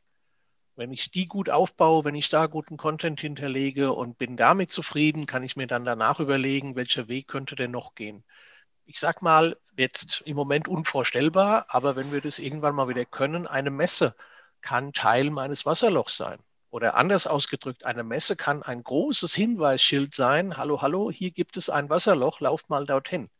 Wenn 0.77 0.93
ich 0.93 1.11
die 1.11 1.27
gut 1.27 1.51
aufbaue, 1.51 2.05
wenn 2.05 2.15
ich 2.15 2.29
da 2.29 2.47
guten 2.47 2.77
Content 2.77 3.21
hinterlege 3.21 3.93
und 3.93 4.19
bin 4.19 4.37
damit 4.37 4.71
zufrieden, 4.71 5.27
kann 5.27 5.43
ich 5.43 5.57
mir 5.57 5.67
dann 5.67 5.85
danach 5.85 6.21
überlegen, 6.21 6.77
welcher 6.77 7.09
Weg 7.09 7.27
könnte 7.27 7.57
denn 7.57 7.73
noch 7.73 7.97
gehen. 7.97 8.23
Ich 8.85 9.01
sag 9.01 9.21
mal, 9.21 9.57
jetzt 9.77 10.23
im 10.27 10.37
Moment 10.37 10.69
unvorstellbar, 10.69 11.67
aber 11.71 11.97
wenn 11.97 12.13
wir 12.13 12.21
das 12.21 12.39
irgendwann 12.39 12.77
mal 12.77 12.87
wieder 12.87 13.05
können, 13.05 13.49
eine 13.49 13.73
Messe 13.73 14.15
kann 14.67 14.93
Teil 14.93 15.31
meines 15.31 15.65
Wasserlochs 15.65 16.17
sein. 16.17 16.41
Oder 16.71 16.97
anders 16.97 17.29
ausgedrückt, 17.29 17.87
eine 17.87 18.03
Messe 18.03 18.35
kann 18.35 18.65
ein 18.65 18.83
großes 18.83 19.33
Hinweisschild 19.33 20.13
sein. 20.13 20.57
Hallo, 20.57 20.83
hallo, 20.83 21.09
hier 21.09 21.31
gibt 21.31 21.57
es 21.57 21.71
ein 21.71 21.89
Wasserloch, 21.89 22.41
lauft 22.41 22.69
mal 22.69 22.85
dorthin. 22.85 23.31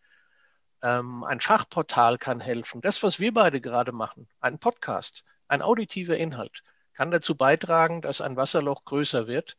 Ähm, 0.83 1.25
ein 1.25 1.41
Fachportal 1.41 2.17
kann 2.17 2.39
helfen. 2.39 2.81
Das, 2.81 3.03
was 3.03 3.19
wir 3.19 3.35
beide 3.35 3.61
gerade 3.61 3.91
machen, 3.91 4.29
ein 4.41 4.61
Podcast, 4.61 5.25
ein 5.49 5.63
auditiver 5.63 6.17
Inhalt, 6.17 6.63
kann 6.93 7.11
dazu 7.11 7.35
beitragen, 7.35 8.03
dass 8.03 8.21
ein 8.21 8.37
Wasserloch 8.37 8.85
größer 8.85 9.27
wird. 9.27 9.57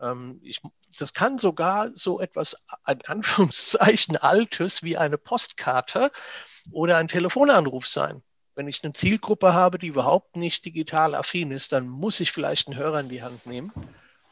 Ähm, 0.00 0.40
ich, 0.42 0.62
das 0.98 1.12
kann 1.12 1.36
sogar 1.36 1.90
so 1.94 2.18
etwas, 2.18 2.64
ein 2.82 3.02
Anführungszeichen, 3.06 4.16
Altes 4.16 4.82
wie 4.82 4.96
eine 4.96 5.18
Postkarte 5.18 6.12
oder 6.72 6.96
ein 6.96 7.08
Telefonanruf 7.08 7.86
sein. 7.88 8.22
Wenn 8.54 8.68
ich 8.68 8.82
eine 8.82 8.92
Zielgruppe 8.92 9.54
habe, 9.54 9.78
die 9.78 9.86
überhaupt 9.86 10.36
nicht 10.36 10.64
digital 10.64 11.14
affin 11.14 11.50
ist, 11.50 11.72
dann 11.72 11.88
muss 11.88 12.20
ich 12.20 12.32
vielleicht 12.32 12.68
einen 12.68 12.76
Hörer 12.78 13.00
in 13.00 13.08
die 13.08 13.22
Hand 13.22 13.46
nehmen, 13.46 13.72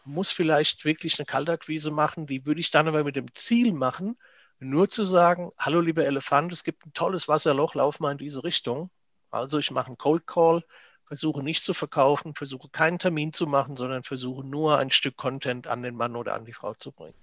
muss 0.04 0.30
vielleicht 0.30 0.84
wirklich 0.84 1.18
eine 1.18 1.26
Kaltakquise 1.26 1.90
machen. 1.90 2.26
Die 2.26 2.44
würde 2.44 2.60
ich 2.60 2.70
dann 2.70 2.88
aber 2.88 3.04
mit 3.04 3.16
dem 3.16 3.32
Ziel 3.34 3.72
machen, 3.72 4.16
nur 4.60 4.88
zu 4.88 5.04
sagen, 5.04 5.52
hallo 5.58 5.80
lieber 5.80 6.04
Elefant, 6.04 6.52
es 6.52 6.64
gibt 6.64 6.84
ein 6.84 6.92
tolles 6.92 7.28
Wasserloch, 7.28 7.74
lauf 7.74 8.00
mal 8.00 8.12
in 8.12 8.18
diese 8.18 8.42
Richtung. 8.42 8.90
Also 9.30 9.58
ich 9.58 9.70
mache 9.70 9.88
einen 9.88 9.98
Cold 9.98 10.26
Call, 10.26 10.64
versuche 11.06 11.42
nicht 11.42 11.64
zu 11.64 11.74
verkaufen, 11.74 12.34
versuche 12.34 12.68
keinen 12.70 12.98
Termin 12.98 13.32
zu 13.32 13.46
machen, 13.46 13.76
sondern 13.76 14.02
versuche 14.02 14.44
nur 14.44 14.78
ein 14.78 14.90
Stück 14.90 15.16
Content 15.16 15.66
an 15.66 15.82
den 15.82 15.94
Mann 15.94 16.16
oder 16.16 16.34
an 16.34 16.44
die 16.44 16.52
Frau 16.52 16.74
zu 16.74 16.92
bringen. 16.92 17.14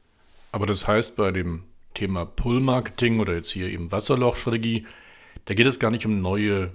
Aber 0.52 0.66
das 0.66 0.88
heißt, 0.88 1.18
bei 1.18 1.32
dem 1.32 1.64
Thema 1.94 2.25
Pull-Marketing 2.25 3.20
oder 3.20 3.34
jetzt 3.34 3.52
hier 3.52 3.68
eben 3.68 3.92
Wasserlochstrategie, 3.92 4.88
da 5.46 5.54
geht 5.54 5.68
es 5.68 5.80
gar 5.80 5.92
nicht 5.92 6.06
um 6.06 6.22
neue 6.22 6.72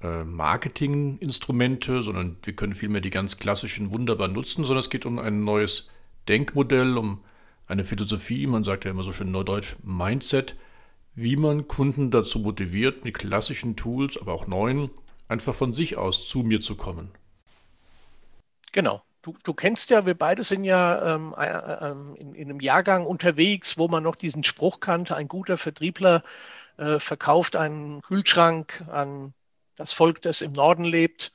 Marketinginstrumente, 0.00 2.02
sondern 2.02 2.36
wir 2.42 2.54
können 2.54 2.74
vielmehr 2.74 3.00
die 3.00 3.10
ganz 3.10 3.38
klassischen 3.38 3.92
wunderbar 3.92 4.28
nutzen, 4.28 4.64
sondern 4.64 4.80
es 4.80 4.90
geht 4.90 5.06
um 5.06 5.18
ein 5.18 5.44
neues 5.44 5.90
Denkmodell, 6.28 6.98
um 6.98 7.20
eine 7.66 7.84
Philosophie, 7.84 8.46
man 8.46 8.64
sagt 8.64 8.84
ja 8.84 8.90
immer 8.90 9.02
so 9.02 9.12
schön 9.12 9.30
neudeutsch 9.30 9.76
Mindset, 9.82 10.56
wie 11.14 11.36
man 11.36 11.66
Kunden 11.66 12.10
dazu 12.10 12.38
motiviert, 12.38 13.04
mit 13.04 13.14
klassischen 13.14 13.74
Tools, 13.74 14.18
aber 14.18 14.34
auch 14.34 14.46
neuen, 14.46 14.90
einfach 15.28 15.54
von 15.54 15.72
sich 15.72 15.96
aus 15.96 16.28
zu 16.28 16.40
mir 16.40 16.60
zu 16.60 16.76
kommen. 16.76 17.10
Genau. 18.72 19.02
du, 19.22 19.34
du, 19.42 19.54
kennst 19.54 19.90
ja, 19.90 20.06
wir 20.06 20.14
beide 20.14 20.44
sind 20.44 20.64
ja 20.64 21.14
ähm, 21.14 21.34
äh, 21.36 21.90
ähm, 21.90 22.14
in, 22.16 22.34
in, 22.34 22.50
einem 22.50 22.60
Jahrgang 22.60 23.06
unterwegs, 23.06 23.78
wo 23.78 23.88
man 23.88 24.02
noch 24.02 24.14
diesen 24.14 24.44
Spruch 24.44 24.80
kannte, 24.80 25.16
ein 25.16 25.26
guter 25.26 25.56
Vertriebler 25.56 26.22
äh, 26.76 27.00
verkauft 27.00 27.56
einen 27.56 28.02
Kühlschrank 28.02 28.84
an 28.88 29.32
das 29.76 29.92
Volk, 29.92 30.22
das 30.22 30.40
im 30.40 30.52
Norden 30.52 30.84
lebt. 30.84 31.32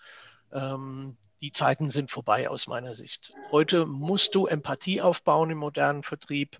Ähm, 0.51 1.17
die 1.41 1.51
Zeiten 1.51 1.89
sind 1.89 2.11
vorbei 2.11 2.49
aus 2.49 2.67
meiner 2.67 2.93
Sicht. 2.93 3.33
Heute 3.51 3.85
musst 3.85 4.35
du 4.35 4.45
Empathie 4.45 5.01
aufbauen 5.01 5.49
im 5.49 5.57
modernen 5.57 6.03
Vertrieb, 6.03 6.59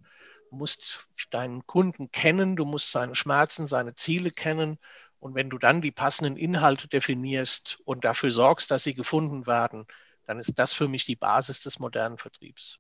musst 0.50 1.08
deinen 1.30 1.66
Kunden 1.68 2.12
kennen, 2.12 2.56
du 2.56 2.66
musst 2.66 2.92
seine 2.92 3.16
Schmerzen, 3.16 3.68
seine 3.68 3.96
Ziele 3.96 4.32
kennen. 4.32 4.80
Und 5.20 5.36
wenn 5.36 5.52
du 5.52 5.60
dann 5.60 5.82
die 5.82 5.92
passenden 5.92 6.36
Inhalte 6.36 6.88
definierst 6.88 7.80
und 7.86 8.04
dafür 8.04 8.32
sorgst, 8.32 8.72
dass 8.72 8.84
sie 8.84 8.96
gefunden 8.96 9.46
werden, 9.46 9.86
dann 10.26 10.40
ist 10.40 10.58
das 10.58 10.74
für 10.74 10.88
mich 10.88 11.06
die 11.06 11.16
Basis 11.16 11.60
des 11.60 11.78
modernen 11.78 12.18
Vertriebs. 12.18 12.80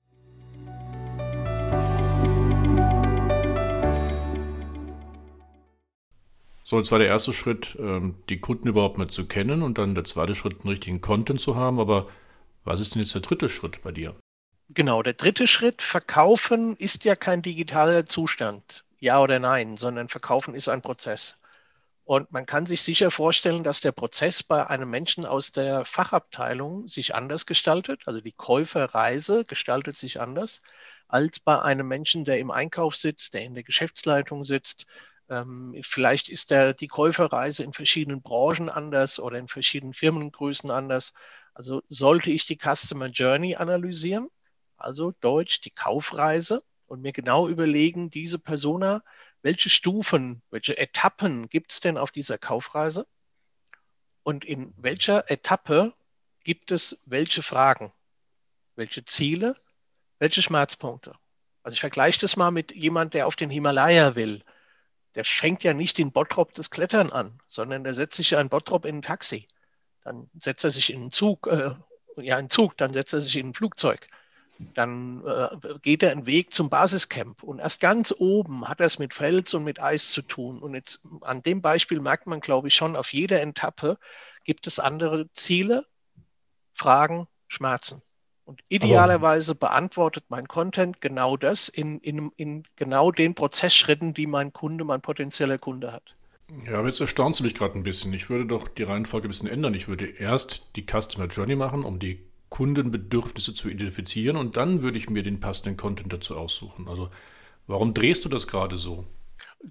So, 6.72 6.78
jetzt 6.78 6.90
war 6.90 7.00
der 7.00 7.10
erste 7.10 7.34
Schritt, 7.34 7.76
ähm, 7.82 8.16
die 8.30 8.40
Kunden 8.40 8.70
überhaupt 8.70 8.98
mal 8.98 9.10
zu 9.10 9.28
kennen 9.28 9.62
und 9.62 9.78
dann 9.78 9.94
der 9.94 10.06
zweite 10.06 10.36
Schritt, 10.36 10.62
einen 10.62 10.70
richtigen 10.70 11.02
Content 11.02 11.42
zu 11.42 11.58
haben. 11.58 11.82
Aber 11.82 12.08
was 12.64 12.80
ist 12.80 12.96
denn 12.96 13.02
jetzt 13.02 13.14
der 13.14 13.20
dritte 13.20 13.50
Schritt 13.50 13.82
bei 13.82 13.92
dir? 13.92 14.16
Genau, 14.70 15.04
der 15.04 15.12
dritte 15.12 15.48
Schritt, 15.48 15.82
Verkaufen 15.82 16.78
ist 16.78 17.04
ja 17.04 17.18
kein 17.18 17.42
digitaler 17.42 18.06
Zustand, 18.06 18.86
ja 19.00 19.22
oder 19.22 19.38
nein, 19.38 19.76
sondern 19.76 20.08
Verkaufen 20.08 20.56
ist 20.56 20.70
ein 20.70 20.82
Prozess. 20.82 21.42
Und 22.06 22.32
man 22.32 22.46
kann 22.46 22.66
sich 22.66 22.84
sicher 22.84 23.12
vorstellen, 23.12 23.66
dass 23.66 23.82
der 23.82 23.92
Prozess 23.92 24.42
bei 24.42 24.66
einem 24.66 24.90
Menschen 24.90 25.26
aus 25.26 25.52
der 25.52 25.84
Fachabteilung 25.84 26.88
sich 26.88 27.14
anders 27.14 27.46
gestaltet. 27.46 28.04
Also 28.06 28.22
die 28.22 28.32
Käuferreise 28.32 29.44
gestaltet 29.44 29.98
sich 29.98 30.22
anders 30.22 30.62
als 31.10 31.42
bei 31.42 31.62
einem 31.62 31.90
Menschen, 31.90 32.24
der 32.24 32.40
im 32.40 32.50
Einkauf 32.50 32.96
sitzt, 32.96 33.34
der 33.34 33.42
in 33.42 33.56
der 33.56 33.64
Geschäftsleitung 33.64 34.46
sitzt, 34.46 34.86
vielleicht 35.82 36.30
ist 36.30 36.52
der, 36.52 36.74
die 36.74 36.88
Käuferreise 36.88 37.64
in 37.64 37.72
verschiedenen 37.72 38.22
Branchen 38.22 38.70
anders 38.70 39.20
oder 39.20 39.38
in 39.38 39.48
verschiedenen 39.48 39.94
Firmengrößen 39.94 40.70
anders. 40.70 41.14
Also 41.54 41.82
sollte 41.90 42.32
ich 42.32 42.46
die 42.46 42.58
Customer 42.58 43.08
Journey 43.08 43.56
analysieren, 43.56 44.30
also 44.78 45.12
Deutsch 45.22 45.62
die 45.62 45.72
Kaufreise 45.72 46.64
und 46.88 47.02
mir 47.02 47.14
genau 47.14 47.48
überlegen, 47.48 48.10
diese 48.10 48.40
Persona, 48.40 49.04
welche 49.42 49.70
Stufen, 49.70 50.42
welche 50.50 50.78
Etappen 50.78 51.48
gibt 51.50 51.72
es 51.72 51.80
denn 51.80 51.98
auf 51.98 52.12
dieser 52.12 52.38
Kaufreise 52.38 53.08
und 54.24 54.44
in 54.44 54.74
welcher 54.78 55.32
Etappe 55.32 55.94
gibt 56.44 56.72
es 56.72 57.00
welche 57.06 57.42
Fragen, 57.42 57.94
welche 58.76 59.06
Ziele, 59.06 59.56
welche 60.20 60.42
Schmerzpunkte. 60.42 61.14
Also 61.64 61.76
ich 61.76 61.82
vergleiche 61.82 62.20
das 62.20 62.36
mal 62.36 62.52
mit 62.52 62.74
jemand, 62.76 63.14
der 63.14 63.28
auf 63.28 63.36
den 63.36 63.50
Himalaya 63.50 64.16
will 64.16 64.44
der 65.16 65.26
fängt 65.26 65.64
ja 65.64 65.74
nicht 65.74 66.00
in 66.00 66.12
Bottrop 66.12 66.54
das 66.54 66.70
Klettern 66.70 67.12
an, 67.12 67.40
sondern 67.48 67.84
der 67.84 67.94
setzt 67.94 68.18
sich 68.18 68.32
ja 68.32 68.42
in 68.42 68.50
Bottrop 68.50 68.86
in 68.86 68.98
ein 68.98 69.02
Taxi. 69.02 69.48
Dann 70.04 70.30
setzt 70.40 70.64
er 70.64 70.72
sich 70.72 70.92
in 70.92 71.02
einen 71.02 71.12
Zug, 71.12 71.48
äh, 71.48 71.76
ja, 72.18 72.38
einen 72.38 72.50
Zug, 72.50 72.78
dann 72.78 72.94
setzt 72.94 73.14
er 73.14 73.22
sich 73.22 73.36
in 73.38 73.50
ein 73.50 73.54
Flugzeug. 73.54 74.08
Dann 74.74 75.26
äh, 75.26 75.80
geht 75.82 76.04
er 76.04 76.12
einen 76.12 76.28
Weg 76.28 76.54
zum 76.54 76.70
Basiscamp. 76.70 77.44
Und 77.44 77.60
erst 77.60 77.82
ganz 77.82 78.14
oben 78.18 78.68
hat 78.68 78.80
er 78.80 78.86
es 78.86 79.00
mit 79.00 79.14
Fels 79.14 79.54
und 79.54 79.64
mit 79.64 79.80
Eis 79.80 80.12
zu 80.12 80.22
tun. 80.22 80.60
Und 80.62 80.76
jetzt 80.76 81.08
an 81.22 81.42
dem 81.42 81.62
Beispiel 81.62 82.00
merkt 82.00 82.28
man, 82.28 82.42
glaube 82.42 82.68
ich, 82.68 82.76
schon, 82.76 82.96
auf 82.96 83.12
jeder 83.14 83.42
Etappe 83.42 83.98
gibt 84.44 84.68
es 84.68 84.80
andere 84.80 85.32
Ziele, 85.34 85.86
Fragen, 86.74 87.28
Schmerzen. 87.48 88.02
Und 88.46 88.62
idealerweise 88.70 89.56
beantwortet 89.56 90.26
mein 90.30 90.48
Content 90.48 91.00
genau 91.00 91.38
das 91.38 91.70
in, 91.70 92.00
in, 92.00 92.32
in 92.38 92.64
genau 92.76 93.12
den 93.12 93.36
Prozessschritten, 93.36 94.14
die 94.14 94.28
mein 94.28 94.52
Kunde, 94.52 94.84
mein 94.84 95.02
potenzieller 95.02 95.58
Kunde 95.58 95.92
hat. 95.92 96.16
Ja, 96.66 96.80
aber 96.80 96.88
jetzt 96.88 97.00
erstaunst 97.00 97.40
du 97.40 97.44
mich 97.46 97.56
gerade 97.56 97.76
ein 97.76 97.84
bisschen. 97.84 98.14
Ich 98.14 98.30
würde 98.30 98.46
doch 98.46 98.68
die 98.68 98.84
Reihenfolge 98.84 99.28
ein 99.28 99.32
bisschen 99.32 99.48
ändern. 99.48 99.74
Ich 99.74 99.88
würde 99.88 100.06
erst 100.06 100.64
die 100.76 100.86
Customer 100.86 101.28
Journey 101.28 101.56
machen, 101.56 101.86
um 101.86 102.00
die 102.00 102.20
Kundenbedürfnisse 102.50 103.54
zu 103.54 103.70
identifizieren 103.70 104.36
und 104.36 104.58
dann 104.58 104.82
würde 104.82 104.98
ich 104.98 105.10
mir 105.10 105.24
den 105.24 105.40
passenden 105.40 105.78
Content 105.78 106.12
dazu 106.12 106.36
aussuchen. 106.36 106.90
Also 106.90 107.10
warum 107.68 107.94
drehst 107.94 108.26
du 108.26 108.30
das 108.30 108.48
gerade 108.48 108.76
so? 108.76 109.06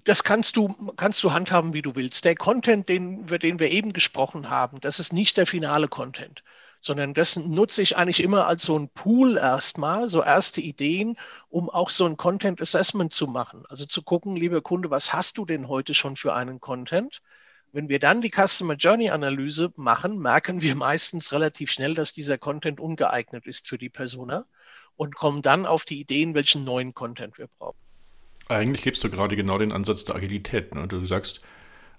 Das 0.03 0.23
kannst 0.23 0.55
du, 0.57 0.69
kannst 0.95 1.23
du 1.23 1.31
handhaben, 1.31 1.73
wie 1.73 1.83
du 1.83 1.95
willst. 1.95 2.25
Der 2.25 2.33
Content, 2.33 2.89
den, 2.89 3.19
über 3.19 3.37
den 3.37 3.59
wir 3.59 3.69
eben 3.69 3.93
gesprochen 3.93 4.49
haben, 4.49 4.79
das 4.81 4.99
ist 4.99 5.13
nicht 5.13 5.37
der 5.37 5.45
finale 5.45 5.87
Content 5.87 6.43
sondern 6.81 7.13
das 7.13 7.37
nutze 7.37 7.83
ich 7.83 7.95
eigentlich 7.95 8.21
immer 8.21 8.47
als 8.47 8.63
so 8.63 8.77
ein 8.77 8.89
Pool 8.89 9.37
erstmal, 9.37 10.09
so 10.09 10.23
erste 10.23 10.61
Ideen, 10.61 11.15
um 11.49 11.69
auch 11.69 11.91
so 11.91 12.05
ein 12.05 12.17
Content 12.17 12.59
Assessment 12.59 13.13
zu 13.13 13.27
machen. 13.27 13.63
Also 13.69 13.85
zu 13.85 14.01
gucken, 14.01 14.35
lieber 14.35 14.61
Kunde, 14.61 14.89
was 14.89 15.13
hast 15.13 15.37
du 15.37 15.45
denn 15.45 15.67
heute 15.67 15.93
schon 15.93 16.17
für 16.17 16.33
einen 16.33 16.59
Content? 16.59 17.21
Wenn 17.71 17.87
wir 17.87 17.99
dann 17.99 18.21
die 18.21 18.31
Customer 18.31 18.73
Journey 18.73 19.11
Analyse 19.11 19.71
machen, 19.77 20.19
merken 20.19 20.61
wir 20.61 20.75
meistens 20.75 21.31
relativ 21.31 21.71
schnell, 21.71 21.93
dass 21.93 22.13
dieser 22.13 22.37
Content 22.37 22.79
ungeeignet 22.79 23.45
ist 23.45 23.67
für 23.67 23.77
die 23.77 23.89
Persona 23.89 24.45
und 24.97 25.15
kommen 25.15 25.41
dann 25.41 25.65
auf 25.65 25.85
die 25.85 26.01
Ideen, 26.01 26.33
welchen 26.33 26.63
neuen 26.65 26.93
Content 26.93 27.37
wir 27.37 27.47
brauchen. 27.59 27.77
Eigentlich 28.49 28.83
lebst 28.83 29.03
du 29.03 29.09
gerade 29.09 29.35
genau 29.35 29.57
den 29.57 29.71
Ansatz 29.71 30.03
der 30.03 30.15
Agilität. 30.15 30.75
Ne? 30.75 30.87
Du 30.87 31.05
sagst, 31.05 31.41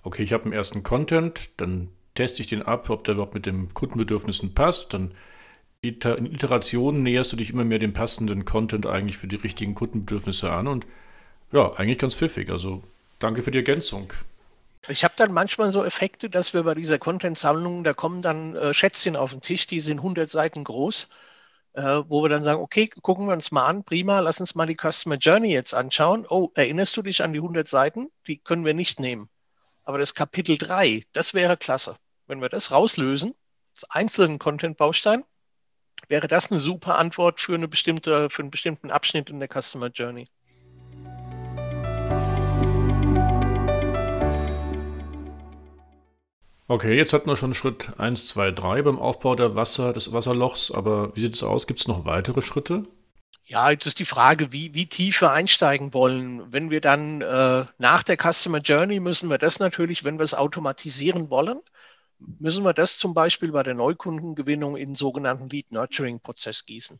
okay, 0.03 0.25
ich 0.25 0.33
habe 0.33 0.45
einen 0.45 0.53
ersten 0.53 0.83
Content, 0.83 1.49
dann 1.57 1.89
teste 2.15 2.43
ich 2.43 2.49
den 2.49 2.63
ab, 2.63 2.91
ob 2.91 3.05
der 3.05 3.15
überhaupt 3.15 3.35
mit 3.35 3.47
den 3.47 3.73
Kundenbedürfnissen 3.75 4.55
passt. 4.55 4.93
Dann 4.95 5.13
in 5.81 5.97
Iterationen 6.27 7.03
näherst 7.03 7.33
du 7.33 7.37
dich 7.37 7.51
immer 7.51 7.65
mehr 7.65 7.79
dem 7.79 7.93
passenden 7.93 8.45
Content 8.45 8.87
eigentlich 8.87 9.19
für 9.19 9.27
die 9.27 9.37
richtigen 9.37 9.75
Kundenbedürfnisse 9.75 10.51
an 10.51 10.69
und 10.69 10.87
ja, 11.51 11.73
eigentlich 11.75 11.99
ganz 11.99 12.15
pfiffig. 12.15 12.51
Also 12.51 12.83
danke 13.19 13.43
für 13.43 13.51
die 13.51 13.59
Ergänzung. 13.59 14.13
Ich 14.89 15.05
habe 15.05 15.15
dann 15.17 15.33
manchmal 15.33 15.71
so 15.71 15.85
Effekte, 15.85 16.29
dass 16.29 16.55
wir 16.55 16.65
bei 16.65 16.75
dieser 16.75 16.99
Content-Sammlung, 16.99 17.85
da 17.85 17.95
kommen 17.95 18.21
dann 18.21 18.57
äh, 18.57 18.75
Schätzchen 18.75 19.15
auf 19.17 19.31
den 19.31 19.41
Tisch, 19.41 19.67
die 19.69 19.81
sind 19.81 19.99
100 19.99 20.29
Seiten 20.29 20.65
groß, 20.65 21.09
äh, 21.75 22.03
wo 22.09 22.23
wir 22.23 22.29
dann 22.29 22.43
sagen, 22.43 22.61
okay, 22.61 22.89
gucken 22.89 23.27
wir 23.27 23.33
uns 23.33 23.53
mal 23.53 23.67
an, 23.67 23.85
prima, 23.85 24.19
lass 24.21 24.41
uns 24.41 24.57
mal 24.57 24.67
die 24.67 24.77
Customer 24.77 25.17
Journey 25.17 25.53
jetzt 25.53 25.73
anschauen. 25.73 26.27
Oh, 26.29 26.51
erinnerst 26.55 26.97
du 26.97 27.03
dich 27.03 27.23
an 27.23 27.33
die 27.33 27.39
100 27.39 27.69
Seiten? 27.69 28.11
Die 28.27 28.39
können 28.39 28.65
wir 28.65 28.75
nicht 28.75 28.99
nehmen. 28.99 29.29
Aber 29.85 29.99
das 29.99 30.15
Kapitel 30.15 30.59
3, 30.59 31.03
das 31.13 31.35
wäre 31.35 31.57
klasse. 31.57 31.97
Wenn 32.27 32.41
wir 32.41 32.49
das 32.49 32.71
rauslösen, 32.71 33.35
als 33.75 33.91
einzelnen 33.91 34.39
Content-Baustein, 34.39 35.25
wäre 36.09 36.29
das 36.29 36.51
eine 36.51 36.61
super 36.61 36.99
Antwort 36.99 37.41
für, 37.41 37.55
eine 37.55 37.67
bestimmte, 37.67 38.31
für 38.31 38.43
einen 38.43 38.51
bestimmten 38.51 38.91
Abschnitt 38.93 39.29
in 39.29 39.41
der 39.41 39.49
Customer 39.49 39.89
Journey. 39.89 40.29
Okay, 46.69 46.97
jetzt 46.97 47.13
hatten 47.13 47.29
wir 47.29 47.37
schon 47.37 47.53
Schritt 47.53 47.99
1, 47.99 48.29
2, 48.29 48.53
3 48.53 48.83
beim 48.83 48.99
Aufbau 49.01 49.35
der 49.35 49.57
Wasser, 49.57 49.93
des 49.93 50.13
Wasserlochs, 50.13 50.71
aber 50.71 51.15
wie 51.17 51.21
sieht 51.21 51.35
es 51.35 51.43
aus? 51.43 51.67
Gibt 51.67 51.81
es 51.81 51.89
noch 51.89 52.05
weitere 52.05 52.41
Schritte? 52.41 52.87
Ja, 53.53 53.71
jetzt 53.71 53.87
ist 53.87 53.99
die 53.99 54.07
Frage, 54.07 54.51
wie, 54.51 54.73
wie 54.73 54.87
tief 54.87 55.21
wir 55.21 55.31
einsteigen 55.31 55.93
wollen. 55.93 56.51
Wenn 56.51 56.71
wir 56.71 56.81
dann 56.81 57.21
äh, 57.21 57.67
nach 57.77 58.03
der 58.03 58.17
Customer 58.17 58.61
Journey 58.61 58.99
müssen 58.99 59.29
wir 59.29 59.37
das 59.37 59.59
natürlich, 59.59 60.05
wenn 60.05 60.19
wir 60.19 60.25
es 60.25 60.33
automatisieren 60.33 61.29
wollen, 61.29 61.61
müssen 62.19 62.65
wir 62.65 62.73
das 62.73 62.97
zum 62.97 63.13
Beispiel 63.13 63.53
bei 63.53 63.63
der 63.63 63.75
Neukundengewinnung 63.75 64.79
in 64.79 64.91
den 64.91 64.95
sogenannten 64.95 65.51
Lead 65.51 65.71
Nurturing 65.71 66.21
Prozess 66.21 66.65
gießen. 66.65 66.99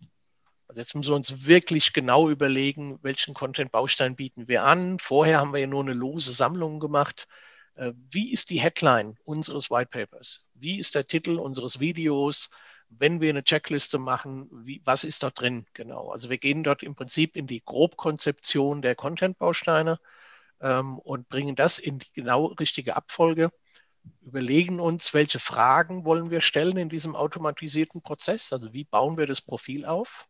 Also 0.69 0.79
jetzt 0.79 0.95
müssen 0.95 1.13
wir 1.13 1.17
uns 1.17 1.47
wirklich 1.47 1.95
genau 1.95 2.29
überlegen, 2.29 2.99
welchen 3.01 3.33
Content-Baustein 3.33 4.15
bieten 4.15 4.47
wir 4.47 4.65
an. 4.65 4.99
Vorher 4.99 5.39
haben 5.39 5.55
wir 5.55 5.61
ja 5.61 5.67
nur 5.67 5.83
eine 5.83 5.95
lose 5.95 6.35
Sammlung 6.35 6.81
gemacht. 6.81 7.29
Äh, 7.77 7.93
wie 8.11 8.31
ist 8.31 8.51
die 8.51 8.61
Headline 8.61 9.17
unseres 9.25 9.71
White 9.71 9.89
Papers? 9.89 10.45
Wie 10.53 10.79
ist 10.79 10.97
der 10.97 11.07
Titel 11.07 11.39
unseres 11.39 11.81
Videos? 11.81 12.51
Wenn 12.99 13.21
wir 13.21 13.31
eine 13.31 13.45
Checkliste 13.45 13.99
machen, 13.99 14.49
wie, 14.65 14.83
was 14.85 15.05
ist 15.05 15.23
dort 15.23 15.41
drin 15.41 15.67
genau? 15.73 16.11
Also 16.11 16.31
wir 16.31 16.39
gehen 16.39 16.63
dort 16.63 16.83
im 16.83 16.95
Prinzip 16.95 17.37
in 17.37 17.47
die 17.47 17.63
Grobkonzeption 17.65 18.83
der 18.83 18.95
Content-Bausteine 18.95 19.99
ähm, 20.61 20.99
und 20.99 21.29
bringen 21.29 21.57
das 21.57 21.79
in 21.79 21.99
die 21.99 22.13
genau 22.13 22.47
richtige 22.47 22.97
Abfolge, 22.97 23.51
überlegen 24.21 24.81
uns, 24.81 25.15
welche 25.15 25.39
Fragen 25.39 26.05
wollen 26.05 26.31
wir 26.31 26.41
stellen 26.41 26.77
in 26.77 26.89
diesem 26.89 27.15
automatisierten 27.15 28.03
Prozess, 28.03 28.53
also 28.53 28.73
wie 28.73 28.85
bauen 28.85 29.17
wir 29.17 29.27
das 29.27 29.41
Profil 29.41 29.85
auf. 29.85 30.27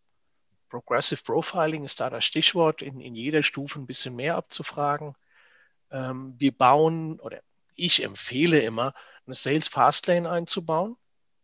Progressive 0.68 1.22
Profiling 1.22 1.84
ist 1.84 2.00
da 2.00 2.08
das 2.08 2.24
Stichwort, 2.24 2.80
in, 2.82 3.00
in 3.00 3.14
jeder 3.14 3.42
Stufe 3.42 3.78
ein 3.78 3.86
bisschen 3.86 4.16
mehr 4.16 4.36
abzufragen. 4.36 5.14
Ähm, 5.90 6.34
wir 6.38 6.56
bauen 6.56 7.20
oder 7.20 7.42
ich 7.74 8.02
empfehle 8.02 8.60
immer, 8.60 8.94
eine 9.26 9.34
Sales 9.34 9.68
Fastlane 9.68 10.28
einzubauen. 10.30 10.96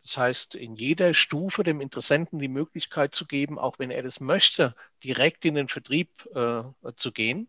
Das 0.08 0.16
heißt, 0.16 0.54
in 0.54 0.72
jeder 0.72 1.12
Stufe 1.12 1.62
dem 1.62 1.82
Interessenten 1.82 2.38
die 2.38 2.48
Möglichkeit 2.48 3.14
zu 3.14 3.26
geben, 3.26 3.58
auch 3.58 3.78
wenn 3.78 3.90
er 3.90 4.02
das 4.02 4.20
möchte, 4.20 4.74
direkt 5.04 5.44
in 5.44 5.54
den 5.54 5.68
Vertrieb 5.68 6.08
äh, 6.34 6.62
zu 6.96 7.12
gehen 7.12 7.46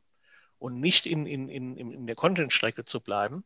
und 0.57 0.81
nicht 0.81 1.05
in, 1.05 1.25
in, 1.25 1.47
in, 1.47 1.77
in 1.77 2.05
der 2.05 2.17
Content-Strecke 2.17 2.83
zu 2.83 2.99
bleiben. 2.99 3.45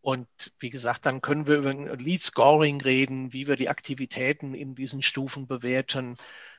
Und 0.00 0.26
wie 0.58 0.70
gesagt, 0.70 1.06
dann 1.06 1.20
können 1.20 1.46
wir 1.46 1.58
über 1.58 1.72
Lead 1.94 2.24
Scoring 2.24 2.80
reden, 2.80 3.32
wie 3.32 3.46
wir 3.46 3.54
die 3.54 3.68
Aktivitäten 3.68 4.52
in 4.52 4.74
diesen 4.74 5.02
Stufen 5.02 5.46
bewerten. 5.46 6.16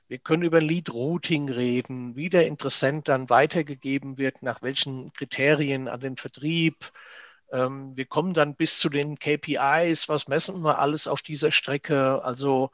Wir 0.08 0.20
können 0.20 0.44
über 0.44 0.62
Lead 0.62 0.94
Routing 0.94 1.50
reden, 1.50 2.16
wie 2.16 2.30
der 2.30 2.48
Interessent 2.48 3.10
dann 3.10 3.30
weitergegeben 3.30 4.18
wird, 4.18 4.44
nach 4.44 4.62
welchen 4.62 5.12
Kriterien 5.12 5.90
an 5.90 6.00
den 6.00 6.16
Vertrieb. 6.16 6.94
Ähm, 7.56 7.96
wir 7.96 8.06
kommen 8.06 8.34
dann 8.34 8.56
bis 8.56 8.80
zu 8.80 8.90
den 8.90 9.16
KPIs, 9.18 10.10
was 10.10 10.28
messen 10.28 10.62
wir 10.62 10.80
alles 10.80 11.08
auf 11.08 11.22
dieser 11.22 11.52
Strecke. 11.52 12.24
Also 12.24 12.72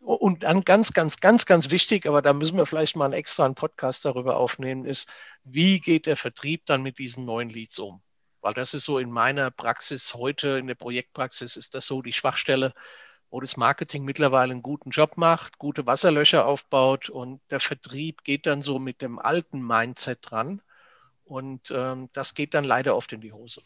und 0.00 0.42
dann 0.42 0.62
ganz, 0.62 0.92
ganz, 0.92 1.18
ganz, 1.18 1.46
ganz 1.46 1.70
wichtig, 1.70 2.06
aber 2.06 2.22
da 2.22 2.32
müssen 2.32 2.56
wir 2.56 2.66
vielleicht 2.66 2.96
mal 2.96 3.06
einen 3.06 3.14
extra 3.14 3.44
einen 3.44 3.54
Podcast 3.54 4.04
darüber 4.04 4.36
aufnehmen, 4.36 4.84
ist, 4.84 5.12
wie 5.44 5.80
geht 5.80 6.06
der 6.06 6.16
Vertrieb 6.16 6.66
dann 6.66 6.82
mit 6.82 6.98
diesen 6.98 7.24
neuen 7.24 7.48
Leads 7.48 7.78
um? 7.78 8.02
Weil 8.40 8.54
das 8.54 8.74
ist 8.74 8.84
so 8.84 8.98
in 8.98 9.10
meiner 9.10 9.50
Praxis 9.52 10.14
heute, 10.14 10.58
in 10.58 10.66
der 10.66 10.74
Projektpraxis, 10.74 11.56
ist 11.56 11.74
das 11.74 11.86
so 11.86 12.02
die 12.02 12.12
Schwachstelle, 12.12 12.74
wo 13.30 13.40
das 13.40 13.56
Marketing 13.56 14.04
mittlerweile 14.04 14.52
einen 14.52 14.62
guten 14.62 14.90
Job 14.90 15.16
macht, 15.16 15.58
gute 15.58 15.86
Wasserlöcher 15.86 16.46
aufbaut 16.46 17.08
und 17.08 17.40
der 17.50 17.60
Vertrieb 17.60 18.24
geht 18.24 18.46
dann 18.46 18.62
so 18.62 18.78
mit 18.78 19.02
dem 19.02 19.18
alten 19.18 19.64
Mindset 19.64 20.18
dran. 20.22 20.62
Und 21.24 21.70
ähm, 21.70 22.10
das 22.12 22.34
geht 22.34 22.54
dann 22.54 22.64
leider 22.64 22.96
oft 22.96 23.12
in 23.12 23.20
die 23.20 23.32
Hose. 23.32 23.62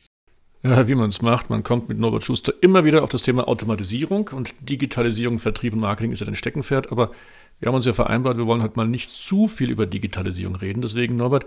Wie 0.67 0.97
man 0.97 1.11
es 1.11 1.23
macht, 1.23 1.49
man 1.49 1.63
kommt 1.63 1.89
mit 1.89 1.97
Norbert 1.97 2.25
Schuster 2.25 2.53
immer 2.61 2.85
wieder 2.85 3.05
auf 3.05 3.09
das 3.09 3.23
Thema 3.23 3.47
Automatisierung 3.47 4.31
und 4.33 4.53
Digitalisierung, 4.69 5.39
Vertrieb 5.39 5.75
und 5.75 5.79
Marketing 5.79 6.11
ist 6.11 6.19
ja 6.19 6.27
ein 6.27 6.35
Steckenpferd, 6.35 6.91
aber 6.91 7.13
wir 7.61 7.69
haben 7.69 7.77
uns 7.77 7.87
ja 7.87 7.93
vereinbart, 7.93 8.37
wir 8.37 8.49
wollen 8.49 8.63
halt 8.63 8.77
mal 8.77 8.89
nicht 8.89 9.13
zu 9.13 9.47
viel 9.47 9.71
über 9.71 9.87
Digitalisierung 9.87 10.57
reden. 10.57 10.81
Deswegen, 10.81 11.15
Norbert, 11.15 11.47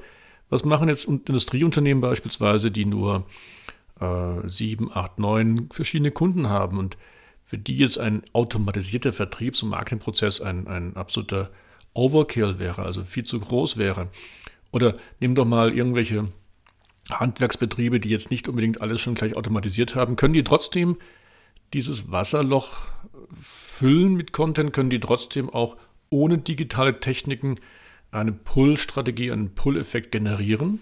was 0.49 0.63
machen 0.63 0.88
jetzt 0.88 1.03
Industrieunternehmen 1.03 1.99
beispielsweise, 1.99 2.71
die 2.71 2.85
nur 2.85 3.25
äh, 3.99 4.47
sieben, 4.47 4.89
acht, 4.93 5.19
neun 5.19 5.67
verschiedene 5.69 6.11
Kunden 6.11 6.47
haben 6.47 6.77
und 6.77 6.95
für 7.43 7.57
die 7.57 7.75
jetzt 7.75 7.99
ein 7.99 8.23
automatisierter 8.31 9.11
Vertriebs- 9.11 9.61
und 9.63 9.69
Marketingprozess 9.69 10.39
ein, 10.39 10.67
ein 10.67 10.95
absoluter 10.95 11.49
Overkill 11.93 12.57
wäre, 12.57 12.83
also 12.83 13.03
viel 13.03 13.25
zu 13.25 13.38
groß 13.41 13.75
wäre? 13.75 14.07
Oder 14.71 14.95
nimm 15.19 15.35
doch 15.35 15.45
mal 15.45 15.73
irgendwelche 15.73 16.29
Handwerksbetriebe, 17.09 17.99
die 17.99 18.09
jetzt 18.09 18.31
nicht 18.31 18.47
unbedingt 18.47 18.81
alles 18.81 19.01
schon 19.01 19.15
gleich 19.15 19.35
automatisiert 19.35 19.95
haben, 19.95 20.15
können 20.15 20.33
die 20.33 20.43
trotzdem 20.43 20.97
dieses 21.73 22.11
Wasserloch 22.11 22.77
füllen 23.39 24.15
mit 24.15 24.33
Content? 24.33 24.73
Können 24.73 24.89
die 24.89 24.99
trotzdem 24.99 25.49
auch 25.49 25.77
ohne 26.09 26.37
digitale 26.37 26.99
Techniken 26.99 27.55
eine 28.11 28.31
Pull-Strategie, 28.31 29.31
einen 29.31 29.53
Pull-Effekt 29.53 30.11
generieren? 30.11 30.81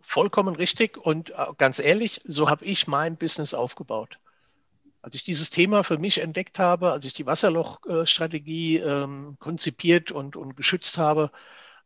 Vollkommen 0.00 0.54
richtig 0.54 0.96
und 0.96 1.30
äh, 1.30 1.46
ganz 1.58 1.78
ehrlich, 1.78 2.22
so 2.24 2.48
habe 2.48 2.64
ich 2.64 2.86
mein 2.86 3.16
Business 3.16 3.54
aufgebaut. 3.54 4.18
Als 5.02 5.14
ich 5.14 5.22
dieses 5.22 5.50
Thema 5.50 5.84
für 5.84 5.98
mich 5.98 6.18
entdeckt 6.18 6.58
habe, 6.58 6.92
als 6.92 7.04
ich 7.04 7.12
die 7.12 7.26
Wasserlochstrategie 7.26 8.78
ähm, 8.78 9.36
konzipiert 9.38 10.10
und, 10.10 10.34
und 10.34 10.56
geschützt 10.56 10.98
habe, 10.98 11.30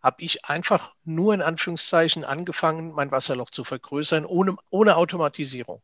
habe 0.02 0.22
ich 0.22 0.44
einfach 0.46 0.92
nur 1.04 1.32
in 1.34 1.42
Anführungszeichen 1.42 2.24
angefangen, 2.24 2.92
mein 2.92 3.10
Wasserloch 3.10 3.50
zu 3.50 3.64
vergrößern, 3.64 4.26
ohne, 4.26 4.56
ohne 4.70 4.96
Automatisierung. 4.96 5.82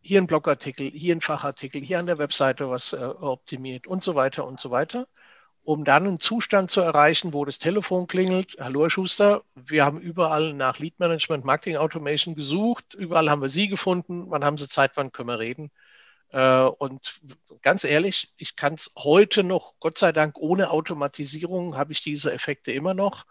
Hier 0.00 0.20
ein 0.20 0.26
Blogartikel, 0.26 0.90
hier 0.90 1.14
ein 1.14 1.20
Fachartikel, 1.20 1.80
hier 1.80 1.98
an 1.98 2.06
der 2.06 2.18
Webseite 2.18 2.70
was 2.70 2.92
äh, 2.92 2.96
optimiert 2.96 3.86
und 3.86 4.02
so 4.02 4.14
weiter 4.14 4.46
und 4.46 4.58
so 4.58 4.70
weiter 4.70 5.06
um 5.64 5.84
dann 5.84 6.06
einen 6.06 6.20
Zustand 6.20 6.70
zu 6.70 6.80
erreichen, 6.80 7.32
wo 7.32 7.44
das 7.44 7.58
Telefon 7.58 8.06
klingelt. 8.06 8.56
Hallo 8.58 8.82
Herr 8.82 8.90
Schuster, 8.90 9.44
wir 9.54 9.84
haben 9.84 10.00
überall 10.00 10.52
nach 10.54 10.78
Lead 10.78 10.98
Management, 10.98 11.44
Marketing 11.44 11.76
Automation 11.76 12.34
gesucht. 12.34 12.94
Überall 12.94 13.30
haben 13.30 13.42
wir 13.42 13.48
Sie 13.48 13.68
gefunden. 13.68 14.24
Wann 14.28 14.44
haben 14.44 14.58
Sie 14.58 14.68
Zeit, 14.68 14.92
wann 14.96 15.12
können 15.12 15.28
wir 15.28 15.38
reden? 15.38 15.70
Äh, 16.30 16.62
und 16.64 17.20
ganz 17.62 17.84
ehrlich, 17.84 18.32
ich 18.36 18.56
kann 18.56 18.74
es 18.74 18.92
heute 18.98 19.44
noch, 19.44 19.74
Gott 19.78 19.98
sei 19.98 20.12
Dank, 20.12 20.36
ohne 20.36 20.70
Automatisierung 20.70 21.76
habe 21.76 21.92
ich 21.92 22.02
diese 22.02 22.32
Effekte 22.32 22.72
immer 22.72 22.94
noch. 22.94 23.24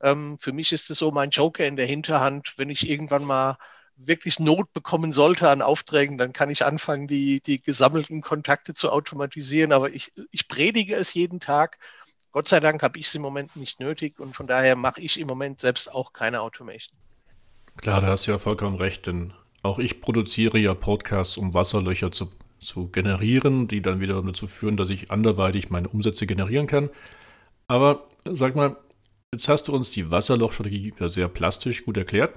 Ähm, 0.00 0.38
für 0.38 0.52
mich 0.52 0.72
ist 0.72 0.90
es 0.90 0.98
so 0.98 1.10
mein 1.10 1.30
Joker 1.30 1.66
in 1.66 1.76
der 1.76 1.86
Hinterhand, 1.86 2.54
wenn 2.56 2.70
ich 2.70 2.88
irgendwann 2.88 3.24
mal 3.24 3.58
wirklich 3.96 4.38
Not 4.38 4.72
bekommen 4.72 5.12
sollte 5.12 5.48
an 5.48 5.60
Aufträgen, 5.60 6.18
dann 6.18 6.32
kann 6.32 6.50
ich 6.50 6.64
anfangen, 6.64 7.08
die, 7.08 7.40
die 7.40 7.60
gesammelten 7.60 8.20
Kontakte 8.20 8.74
zu 8.74 8.90
automatisieren. 8.90 9.72
Aber 9.72 9.90
ich, 9.92 10.12
ich 10.30 10.48
predige 10.48 10.94
es 10.94 11.14
jeden 11.14 11.40
Tag. 11.40 11.78
Gott 12.30 12.48
sei 12.48 12.60
Dank 12.60 12.82
habe 12.82 12.98
ich 12.98 13.06
es 13.06 13.14
im 13.14 13.22
Moment 13.22 13.56
nicht 13.56 13.80
nötig 13.80 14.20
und 14.20 14.36
von 14.36 14.46
daher 14.46 14.76
mache 14.76 15.00
ich 15.00 15.18
im 15.18 15.26
Moment 15.26 15.60
selbst 15.60 15.90
auch 15.90 16.12
keine 16.12 16.42
Automation. 16.42 16.96
Klar, 17.76 18.00
da 18.00 18.08
hast 18.08 18.26
du 18.26 18.32
ja 18.32 18.38
vollkommen 18.38 18.76
recht, 18.76 19.06
denn 19.06 19.32
auch 19.62 19.78
ich 19.78 20.00
produziere 20.00 20.58
ja 20.58 20.74
Podcasts, 20.74 21.36
um 21.36 21.54
Wasserlöcher 21.54 22.12
zu, 22.12 22.30
zu 22.60 22.88
generieren, 22.88 23.66
die 23.66 23.82
dann 23.82 24.00
wieder 24.00 24.22
dazu 24.22 24.46
führen, 24.46 24.76
dass 24.76 24.90
ich 24.90 25.10
anderweitig 25.10 25.70
meine 25.70 25.88
Umsätze 25.88 26.26
generieren 26.26 26.66
kann. 26.66 26.90
Aber 27.66 28.06
sag 28.24 28.54
mal, 28.54 28.76
jetzt 29.32 29.48
hast 29.48 29.68
du 29.68 29.72
uns 29.72 29.90
die 29.90 30.10
Wasserlochstrategie 30.10 30.94
sehr 31.06 31.28
plastisch 31.28 31.84
gut 31.84 31.96
erklärt. 31.96 32.34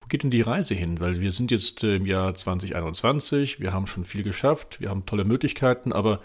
Wo 0.00 0.08
geht 0.08 0.22
denn 0.22 0.30
die 0.30 0.42
Reise 0.42 0.74
hin? 0.74 1.00
Weil 1.00 1.20
wir 1.20 1.32
sind 1.32 1.50
jetzt 1.50 1.82
im 1.82 2.06
Jahr 2.06 2.34
2021, 2.34 3.60
wir 3.60 3.72
haben 3.72 3.86
schon 3.86 4.04
viel 4.04 4.22
geschafft, 4.22 4.80
wir 4.80 4.90
haben 4.90 5.06
tolle 5.06 5.24
Möglichkeiten, 5.24 5.92
aber 5.92 6.20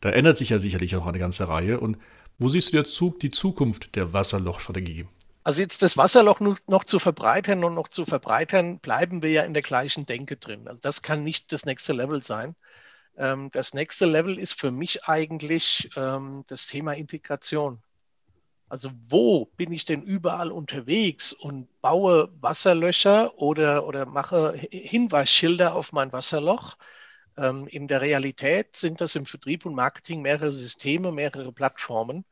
da 0.00 0.10
ändert 0.10 0.38
sich 0.38 0.50
ja 0.50 0.58
sicherlich 0.58 0.96
auch 0.96 1.06
eine 1.06 1.18
ganze 1.18 1.48
Reihe. 1.48 1.78
Und 1.80 1.98
wo 2.38 2.48
siehst 2.48 2.72
du 2.72 2.78
jetzt 2.78 3.00
die 3.22 3.30
Zukunft 3.30 3.96
der 3.96 4.12
Wasserlochstrategie? 4.12 5.06
Also 5.44 5.62
jetzt 5.62 5.82
das 5.82 5.96
Wasserloch 5.96 6.40
noch 6.40 6.84
zu 6.84 6.98
verbreitern 6.98 7.64
und 7.64 7.74
noch 7.74 7.88
zu 7.88 8.04
verbreitern, 8.04 8.80
bleiben 8.80 9.22
wir 9.22 9.30
ja 9.30 9.42
in 9.44 9.54
der 9.54 9.62
gleichen 9.62 10.04
Denke 10.04 10.36
drin. 10.36 10.68
Also 10.68 10.80
das 10.80 11.02
kann 11.02 11.22
nicht 11.22 11.52
das 11.52 11.64
nächste 11.64 11.92
Level 11.92 12.22
sein. 12.22 12.54
Ähm, 13.16 13.50
das 13.52 13.72
nächste 13.72 14.06
Level 14.06 14.38
ist 14.38 14.60
für 14.60 14.70
mich 14.70 15.04
eigentlich 15.04 15.90
ähm, 15.96 16.44
das 16.48 16.66
Thema 16.66 16.92
Integration. 16.92 17.82
Also 18.68 18.90
wo 19.08 19.46
bin 19.56 19.72
ich 19.72 19.84
denn 19.86 20.02
überall 20.02 20.52
unterwegs 20.52 21.32
und 21.32 21.68
baue 21.80 22.30
Wasserlöcher 22.40 23.38
oder, 23.38 23.86
oder 23.86 24.04
mache 24.06 24.54
Hinweisschilder 24.70 25.74
auf 25.74 25.92
mein 25.92 26.12
Wasserloch? 26.12 26.76
Ähm, 27.36 27.66
in 27.68 27.88
der 27.88 28.02
Realität 28.02 28.76
sind 28.76 29.00
das 29.00 29.14
im 29.16 29.26
Vertrieb 29.26 29.64
und 29.64 29.74
Marketing 29.74 30.22
mehrere 30.22 30.52
Systeme, 30.52 31.12
mehrere 31.12 31.52
Plattformen. 31.52 32.24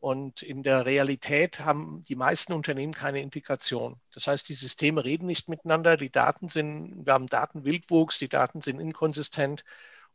Und 0.00 0.42
in 0.42 0.62
der 0.64 0.86
Realität 0.86 1.60
haben 1.60 2.02
die 2.08 2.16
meisten 2.16 2.52
Unternehmen 2.54 2.92
keine 2.92 3.20
Integration. 3.20 4.00
Das 4.14 4.26
heißt, 4.26 4.48
die 4.48 4.54
Systeme 4.54 5.04
reden 5.04 5.26
nicht 5.26 5.48
miteinander, 5.48 5.96
die 5.96 6.10
Daten 6.10 6.48
sind, 6.48 7.06
wir 7.06 7.12
haben 7.12 7.28
Datenwildwuchs, 7.28 8.18
die 8.18 8.28
Daten 8.28 8.62
sind 8.62 8.80
inkonsistent 8.80 9.64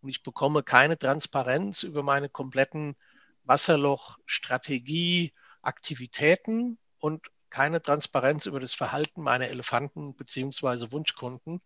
und 0.01 0.09
ich 0.09 0.23
bekomme 0.23 0.63
keine 0.63 0.97
Transparenz 0.97 1.83
über 1.83 2.03
meine 2.03 2.29
kompletten 2.29 2.95
Wasserlochstrategie, 3.45 5.33
Aktivitäten 5.67 6.77
und 6.99 7.27
keine 7.49 7.81
Transparenz 7.81 8.45
über 8.45 8.59
das 8.59 8.73
Verhalten 8.73 9.21
meiner 9.21 9.49
Elefanten 9.49 10.13
bzw. 10.15 10.91
Wunschkunden. 10.91 11.61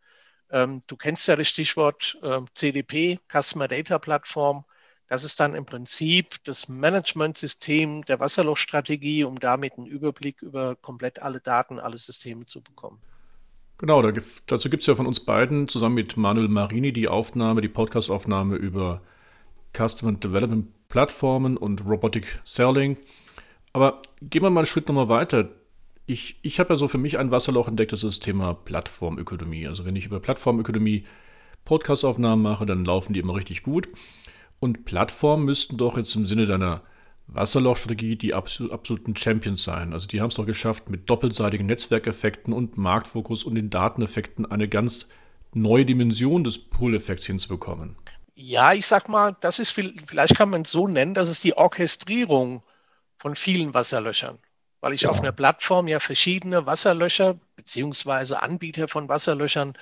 Ähm, 0.49 0.81
du 0.87 0.97
kennst 0.97 1.27
ja 1.27 1.35
das 1.35 1.47
Stichwort 1.47 2.17
äh, 2.21 2.41
CDP, 2.53 3.19
Customer 3.31 3.67
Data 3.67 3.99
Plattform. 3.99 4.65
Das 5.07 5.23
ist 5.23 5.39
dann 5.39 5.55
im 5.55 5.65
Prinzip 5.65 6.43
das 6.45 6.69
Managementsystem 6.69 8.05
der 8.05 8.19
Wasserlochstrategie, 8.19 9.23
um 9.23 9.39
damit 9.39 9.77
einen 9.77 9.87
Überblick 9.87 10.41
über 10.41 10.75
komplett 10.75 11.21
alle 11.21 11.39
Daten, 11.39 11.79
alle 11.79 11.97
Systeme 11.97 12.45
zu 12.45 12.61
bekommen. 12.61 13.01
Genau, 13.77 14.01
da, 14.01 14.11
dazu 14.45 14.69
gibt 14.69 14.83
es 14.83 14.87
ja 14.87 14.95
von 14.95 15.07
uns 15.07 15.19
beiden 15.19 15.67
zusammen 15.67 15.95
mit 15.95 16.15
Manuel 16.15 16.47
Marini 16.47 16.93
die 16.93 17.07
Aufnahme, 17.07 17.61
die 17.61 17.67
Podcastaufnahme 17.67 18.55
über 18.55 19.01
Customer 19.75 20.13
Development 20.13 20.67
Plattformen 20.87 21.57
und 21.57 21.85
Robotic 21.85 22.41
Selling. 22.43 22.97
Aber 23.73 24.01
gehen 24.21 24.43
wir 24.43 24.49
mal 24.49 24.61
einen 24.61 24.67
Schritt 24.67 24.87
nochmal 24.87 25.09
weiter. 25.09 25.49
Ich, 26.05 26.37
ich 26.41 26.59
habe 26.59 26.73
ja 26.73 26.75
so 26.75 26.87
für 26.87 26.97
mich 26.97 27.17
ein 27.17 27.31
Wasserloch 27.31 27.67
entdeckt, 27.67 27.91
das 27.91 28.03
ist 28.03 28.17
das 28.17 28.25
Thema 28.25 28.53
Plattformökonomie. 28.53 29.67
Also 29.67 29.85
wenn 29.85 29.95
ich 29.95 30.05
über 30.05 30.19
Plattformökonomie 30.19 31.05
Podcastaufnahmen 31.63 32.41
mache, 32.41 32.65
dann 32.65 32.85
laufen 32.85 33.13
die 33.13 33.19
immer 33.19 33.35
richtig 33.35 33.63
gut. 33.63 33.87
Und 34.59 34.85
Plattformen 34.85 35.45
müssten 35.45 35.77
doch 35.77 35.97
jetzt 35.97 36.15
im 36.15 36.25
Sinne 36.25 36.45
deiner 36.45 36.81
Wasserlochstrategie 37.27 38.17
die 38.17 38.33
absoluten 38.33 39.15
Champions 39.15 39.63
sein. 39.63 39.93
Also 39.93 40.07
die 40.07 40.21
haben 40.21 40.29
es 40.29 40.35
doch 40.35 40.45
geschafft, 40.45 40.89
mit 40.89 41.09
doppelseitigen 41.09 41.65
Netzwerkeffekten 41.65 42.53
und 42.53 42.77
Marktfokus 42.77 43.43
und 43.43 43.55
den 43.55 43.69
Dateneffekten 43.69 44.45
eine 44.45 44.67
ganz 44.67 45.07
neue 45.53 45.85
Dimension 45.85 46.43
des 46.43 46.59
Pull-Effekts 46.59 47.25
hinzubekommen. 47.25 47.95
Ja, 48.35 48.73
ich 48.73 48.85
sag 48.85 49.07
mal, 49.07 49.35
das 49.39 49.59
ist 49.59 49.71
vielleicht 49.71 50.35
kann 50.35 50.49
man 50.49 50.63
es 50.63 50.71
so 50.71 50.87
nennen, 50.87 51.13
dass 51.13 51.29
es 51.29 51.41
die 51.41 51.55
Orchestrierung 51.55 52.63
von 53.21 53.35
vielen 53.35 53.75
Wasserlöchern, 53.75 54.39
weil 54.81 54.93
ich 54.93 55.01
ja. 55.01 55.09
auf 55.09 55.19
einer 55.19 55.31
Plattform 55.31 55.87
ja 55.87 55.99
verschiedene 55.99 56.65
Wasserlöcher 56.65 57.39
beziehungsweise 57.55 58.41
Anbieter 58.41 58.87
von 58.87 59.07
Wasserlöchern 59.09 59.73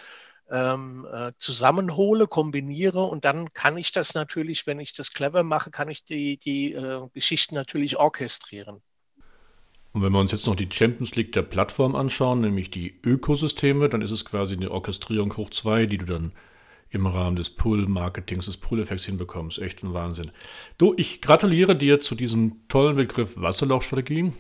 ähm, 0.52 1.08
äh, 1.10 1.32
zusammenhole, 1.38 2.28
kombiniere 2.28 3.02
und 3.04 3.24
dann 3.24 3.54
kann 3.54 3.78
ich 3.78 3.94
das 3.94 4.14
natürlich, 4.14 4.68
wenn 4.68 4.82
ich 4.82 4.94
das 4.94 5.14
clever 5.14 5.44
mache, 5.44 5.72
kann 5.72 5.88
ich 5.88 6.04
die, 6.04 6.36
die 6.36 6.74
äh, 6.74 7.08
Geschichten 7.14 7.56
natürlich 7.56 7.96
orchestrieren. 7.96 8.82
Und 9.94 10.04
wenn 10.04 10.12
wir 10.12 10.20
uns 10.20 10.34
jetzt 10.34 10.46
noch 10.46 10.56
die 10.56 10.70
Champions 10.70 11.16
League 11.16 11.32
der 11.32 11.44
Plattform 11.44 11.96
anschauen, 11.96 12.42
nämlich 12.42 12.70
die 12.72 13.00
Ökosysteme, 13.04 13.88
dann 13.88 14.02
ist 14.02 14.12
es 14.12 14.26
quasi 14.26 14.56
eine 14.56 14.70
Orchestrierung 14.70 15.36
hoch 15.38 15.50
zwei, 15.50 15.86
die 15.86 15.98
du 15.98 16.06
dann 16.06 16.34
im 16.92 17.06
Rahmen 17.06 17.36
des 17.36 17.50
Pull-Marketings, 17.52 18.46
des 18.46 18.58
Pull-Effekts 18.58 19.06
hinbekommst. 19.06 19.60
Echt 19.60 19.84
ein 19.84 19.94
Wahnsinn. 19.94 20.32
Du, 20.78 20.94
ich 20.98 21.22
gratuliere 21.22 21.76
dir 21.76 22.02
zu 22.02 22.16
diesem 22.16 22.68
tollen 22.68 22.96
Begriff 22.96 23.34
Wasserlochstrategie. 23.36 24.34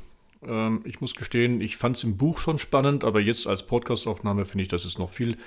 Ähm, 0.43 0.81
ich 0.85 1.01
muss 1.01 1.15
gestehen, 1.15 1.61
ich 1.61 1.77
fand 1.77 1.95
es 1.95 2.03
im 2.03 2.17
Buch 2.17 2.39
schon 2.39 2.57
spannend, 2.57 3.03
aber 3.03 3.19
jetzt 3.19 3.45
als 3.47 3.65
Podcastaufnahme 3.67 4.45
finde 4.45 4.63
ich, 4.63 4.67
das 4.67 4.85
ist 4.85 4.97
noch 4.97 5.09
viel 5.09 5.37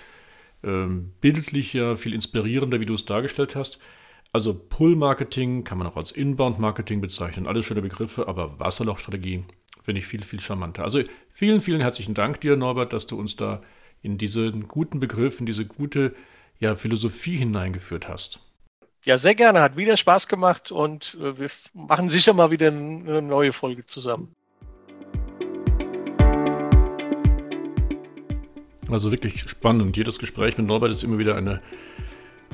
ähm, 0.62 1.12
bildlicher, 1.20 1.96
viel 1.96 2.14
inspirierender, 2.14 2.80
wie 2.80 2.86
du 2.86 2.94
es 2.94 3.04
dargestellt 3.04 3.56
hast. 3.56 3.78
Also 4.32 4.54
Pull-Marketing 4.54 5.64
kann 5.64 5.78
man 5.78 5.86
auch 5.86 5.96
als 5.96 6.12
Inbound-Marketing 6.12 7.00
bezeichnen. 7.00 7.46
Alles 7.46 7.66
schöne 7.66 7.82
Begriffe, 7.82 8.28
aber 8.28 8.58
Wasserlochstrategie 8.58 9.44
finde 9.82 9.98
ich 9.98 10.06
viel, 10.06 10.22
viel 10.22 10.40
charmanter. 10.40 10.84
Also 10.84 11.02
vielen, 11.28 11.60
vielen 11.60 11.80
herzlichen 11.80 12.14
Dank 12.14 12.40
dir, 12.40 12.56
Norbert, 12.56 12.92
dass 12.92 13.06
du 13.06 13.18
uns 13.18 13.36
da 13.36 13.60
in 14.00 14.16
diesen 14.16 14.68
guten 14.68 15.00
Begriff, 15.00 15.40
in 15.40 15.46
diese 15.46 15.66
gute 15.66 16.14
ja, 16.62 16.76
Philosophie 16.76 17.36
hineingeführt 17.36 18.08
hast. 18.08 18.38
Ja, 19.04 19.18
sehr 19.18 19.34
gerne. 19.34 19.60
Hat 19.60 19.76
wieder 19.76 19.96
Spaß 19.96 20.28
gemacht 20.28 20.70
und 20.70 21.18
äh, 21.20 21.36
wir 21.36 21.50
machen 21.74 22.08
sicher 22.08 22.34
mal 22.34 22.52
wieder 22.52 22.68
eine 22.68 23.20
neue 23.20 23.52
Folge 23.52 23.84
zusammen. 23.84 24.36
Also 28.88 29.10
wirklich 29.10 29.40
spannend. 29.50 29.96
Jedes 29.96 30.20
Gespräch 30.20 30.56
mit 30.56 30.68
Norbert 30.68 30.92
ist 30.92 31.02
immer 31.02 31.18
wieder 31.18 31.34
eine, 31.34 31.60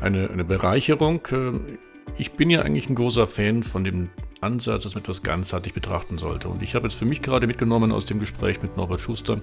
eine, 0.00 0.30
eine 0.30 0.44
Bereicherung. 0.44 1.28
Ähm, 1.30 1.78
ich 2.16 2.32
bin 2.32 2.48
ja 2.48 2.62
eigentlich 2.62 2.88
ein 2.88 2.94
großer 2.94 3.26
Fan 3.26 3.62
von 3.62 3.84
dem 3.84 4.08
Ansatz, 4.40 4.84
dass 4.84 4.94
man 4.94 5.02
etwas 5.02 5.22
ganzheitlich 5.22 5.74
betrachten 5.74 6.16
sollte. 6.16 6.48
Und 6.48 6.62
ich 6.62 6.74
habe 6.74 6.86
jetzt 6.86 6.94
für 6.94 7.04
mich 7.04 7.20
gerade 7.20 7.46
mitgenommen 7.46 7.92
aus 7.92 8.06
dem 8.06 8.20
Gespräch 8.20 8.62
mit 8.62 8.74
Norbert 8.74 9.02
Schuster, 9.02 9.42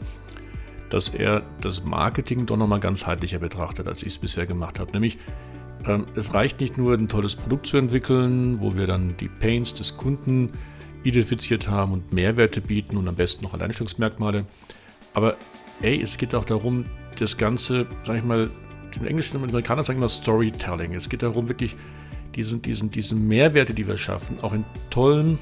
dass 0.90 1.10
er 1.10 1.44
das 1.62 1.84
Marketing 1.84 2.46
doch 2.46 2.58
nochmal 2.58 2.80
ganzheitlicher 2.80 3.40
betrachtet, 3.40 3.88
als 3.88 4.02
ich 4.02 4.10
es 4.10 4.18
bisher 4.18 4.46
gemacht 4.46 4.80
habe. 4.80 4.92
Nämlich, 4.92 5.18
ähm, 5.86 6.06
es 6.16 6.34
reicht 6.34 6.60
nicht 6.62 6.78
nur, 6.78 6.94
ein 6.94 7.08
tolles 7.08 7.36
Produkt 7.36 7.68
zu 7.68 7.78
entwickeln, 7.78 8.60
wo 8.60 8.76
wir 8.76 8.88
dann 8.88 9.16
die 9.18 9.28
Pains 9.28 9.74
des 9.74 9.98
Kunden 9.98 10.54
identifiziert 11.04 11.68
haben 11.68 11.94
und 11.94 12.14
Mehrwerte 12.14 12.62
bieten 12.62 12.98
und 12.98 13.08
am 13.08 13.16
besten 13.16 13.44
noch 13.44 13.54
Alleinstellungsmerkmale. 13.54 14.46
Aber 15.14 15.36
ey, 15.82 16.02
es 16.02 16.18
geht 16.18 16.34
auch 16.34 16.46
darum, 16.46 16.86
das 17.20 17.38
Ganze, 17.38 17.88
sag 18.04 18.18
ich 18.18 18.24
mal, 18.24 18.50
im 18.96 19.08
Englischen, 19.08 19.36
im 19.38 19.44
Amerikaner 19.44 19.84
sagen 19.84 20.00
immer 20.00 20.10
Storytelling. 20.10 20.94
Es 20.94 21.10
geht 21.10 21.22
darum, 21.22 21.50
wirklich 21.50 21.76
diesen, 22.36 22.62
diesen, 22.62 22.92
diese 22.92 23.16
Mehrwerte, 23.16 23.74
die 23.74 23.88
wir 23.88 23.98
schaffen, 23.98 24.40
auch 24.42 24.54
in 24.54 24.66
tollen, 24.90 25.38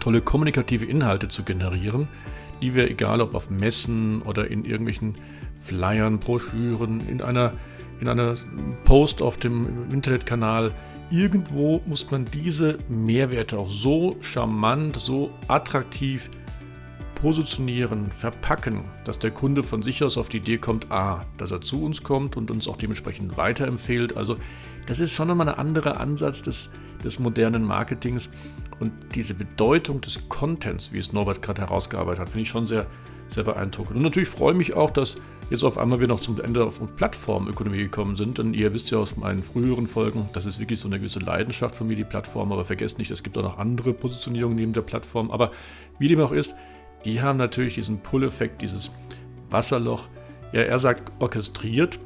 tolle 0.00 0.20
kommunikative 0.20 0.84
Inhalte 0.84 1.28
zu 1.28 1.42
generieren, 1.42 2.08
die 2.60 2.74
wir, 2.74 2.90
egal 2.90 3.20
ob 3.20 3.34
auf 3.34 3.50
Messen 3.50 4.22
oder 4.22 4.50
in 4.50 4.64
irgendwelchen 4.64 5.14
Flyern, 5.62 6.18
Broschüren, 6.18 7.06
in 7.08 7.20
einer, 7.20 7.52
in 8.00 8.08
einer 8.08 8.34
Post 8.84 9.22
auf 9.22 9.36
dem 9.36 9.90
Internetkanal, 9.90 10.72
irgendwo 11.10 11.80
muss 11.86 12.10
man 12.10 12.24
diese 12.24 12.78
Mehrwerte 12.88 13.58
auch 13.58 13.68
so 13.68 14.16
charmant, 14.20 14.96
so 14.96 15.30
attraktiv 15.46 16.30
positionieren, 17.16 18.12
verpacken, 18.12 18.84
dass 19.04 19.18
der 19.18 19.32
Kunde 19.32 19.62
von 19.62 19.82
sich 19.82 20.04
aus 20.04 20.16
auf 20.16 20.28
die 20.28 20.36
Idee 20.36 20.58
kommt, 20.58 20.90
a, 20.90 21.26
dass 21.36 21.50
er 21.50 21.60
zu 21.60 21.82
uns 21.84 22.02
kommt 22.02 22.36
und 22.36 22.50
uns 22.50 22.68
auch 22.68 22.76
dementsprechend 22.76 23.36
weiterempfehlt. 23.36 24.16
Also 24.16 24.36
das 24.86 25.00
ist 25.00 25.14
schon 25.14 25.28
nochmal 25.28 25.48
ein 25.48 25.58
anderer 25.58 25.98
Ansatz 26.00 26.42
des, 26.42 26.70
des 27.04 27.18
modernen 27.18 27.64
Marketings. 27.64 28.30
Und 28.80 28.92
diese 29.14 29.34
Bedeutung 29.34 30.00
des 30.00 30.28
Contents, 30.28 30.92
wie 30.92 30.98
es 30.98 31.12
Norbert 31.12 31.42
gerade 31.42 31.62
herausgearbeitet 31.62 32.20
hat, 32.20 32.28
finde 32.28 32.42
ich 32.42 32.48
schon 32.48 32.66
sehr, 32.66 32.86
sehr 33.28 33.44
beeindruckend. 33.44 33.96
Und 33.96 34.02
natürlich 34.02 34.28
freue 34.28 34.52
ich 34.52 34.58
mich 34.58 34.74
auch, 34.74 34.90
dass 34.90 35.16
jetzt 35.50 35.64
auf 35.64 35.78
einmal 35.78 36.00
wir 36.00 36.06
noch 36.06 36.20
zum 36.20 36.40
Ende 36.40 36.64
auf 36.64 36.80
Plattformökonomie 36.96 37.78
gekommen 37.78 38.16
sind. 38.16 38.38
Denn 38.38 38.54
ihr 38.54 38.72
wisst 38.72 38.90
ja 38.90 38.98
aus 38.98 39.16
meinen 39.16 39.42
früheren 39.42 39.86
Folgen, 39.86 40.26
das 40.32 40.46
ist 40.46 40.60
wirklich 40.60 40.78
so 40.80 40.88
eine 40.88 40.98
gewisse 40.98 41.18
Leidenschaft 41.18 41.74
von 41.74 41.88
mir, 41.88 41.96
die 41.96 42.04
Plattform. 42.04 42.52
Aber 42.52 42.64
vergesst 42.64 42.98
nicht, 42.98 43.10
es 43.10 43.22
gibt 43.22 43.36
auch 43.36 43.42
noch 43.42 43.58
andere 43.58 43.92
Positionierungen 43.92 44.56
neben 44.56 44.72
der 44.72 44.82
Plattform. 44.82 45.30
Aber 45.30 45.50
wie 45.98 46.08
dem 46.08 46.20
auch 46.20 46.32
ist, 46.32 46.54
die 47.04 47.20
haben 47.20 47.38
natürlich 47.38 47.74
diesen 47.74 48.00
Pull-Effekt, 48.00 48.62
dieses 48.62 48.92
Wasserloch. 49.50 50.08
Ja, 50.52 50.62
er 50.62 50.78
sagt 50.78 51.12
orchestriert. 51.18 51.98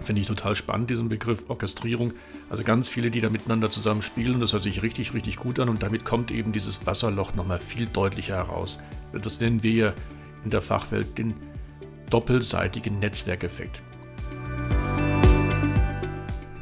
Finde 0.00 0.20
ich 0.20 0.26
total 0.26 0.54
spannend, 0.54 0.90
diesen 0.90 1.08
Begriff 1.08 1.44
Orchestrierung. 1.48 2.12
Also 2.50 2.62
ganz 2.62 2.88
viele, 2.88 3.10
die 3.10 3.20
da 3.20 3.30
miteinander 3.30 3.70
zusammen 3.70 4.02
spielen. 4.02 4.40
Das 4.40 4.52
hört 4.52 4.62
sich 4.62 4.82
richtig, 4.82 5.14
richtig 5.14 5.36
gut 5.36 5.58
an. 5.58 5.68
Und 5.68 5.82
damit 5.82 6.04
kommt 6.04 6.30
eben 6.30 6.52
dieses 6.52 6.86
Wasserloch 6.86 7.34
nochmal 7.34 7.58
viel 7.58 7.86
deutlicher 7.86 8.36
heraus. 8.36 8.78
Das 9.12 9.40
nennen 9.40 9.62
wir 9.62 9.72
ja 9.72 9.92
in 10.44 10.50
der 10.50 10.62
Fachwelt 10.62 11.18
den 11.18 11.34
doppelseitigen 12.10 12.98
Netzwerkeffekt. 12.98 13.82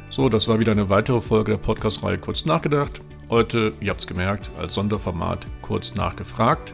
So, 0.09 0.29
das 0.29 0.47
war 0.47 0.59
wieder 0.59 0.71
eine 0.71 0.89
weitere 0.89 1.19
Folge 1.19 1.51
der 1.51 1.57
Podcast-Reihe 1.57 2.17
Kurz 2.17 2.45
nachgedacht. 2.45 3.01
Heute, 3.29 3.73
ihr 3.81 3.89
habt 3.89 3.99
es 3.99 4.07
gemerkt, 4.07 4.49
als 4.57 4.75
Sonderformat 4.75 5.45
kurz 5.61 5.93
nachgefragt. 5.95 6.73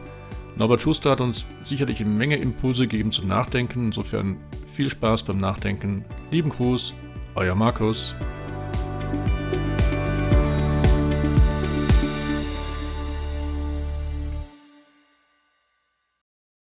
Norbert 0.56 0.80
Schuster 0.80 1.12
hat 1.12 1.20
uns 1.20 1.44
sicherlich 1.64 2.00
eine 2.00 2.10
Menge 2.10 2.36
Impulse 2.36 2.86
gegeben 2.86 3.10
zum 3.10 3.28
Nachdenken. 3.28 3.86
Insofern 3.86 4.36
viel 4.72 4.90
Spaß 4.90 5.24
beim 5.24 5.38
Nachdenken. 5.38 6.04
Lieben 6.30 6.50
Gruß, 6.50 6.94
euer 7.34 7.54
Markus. 7.54 8.14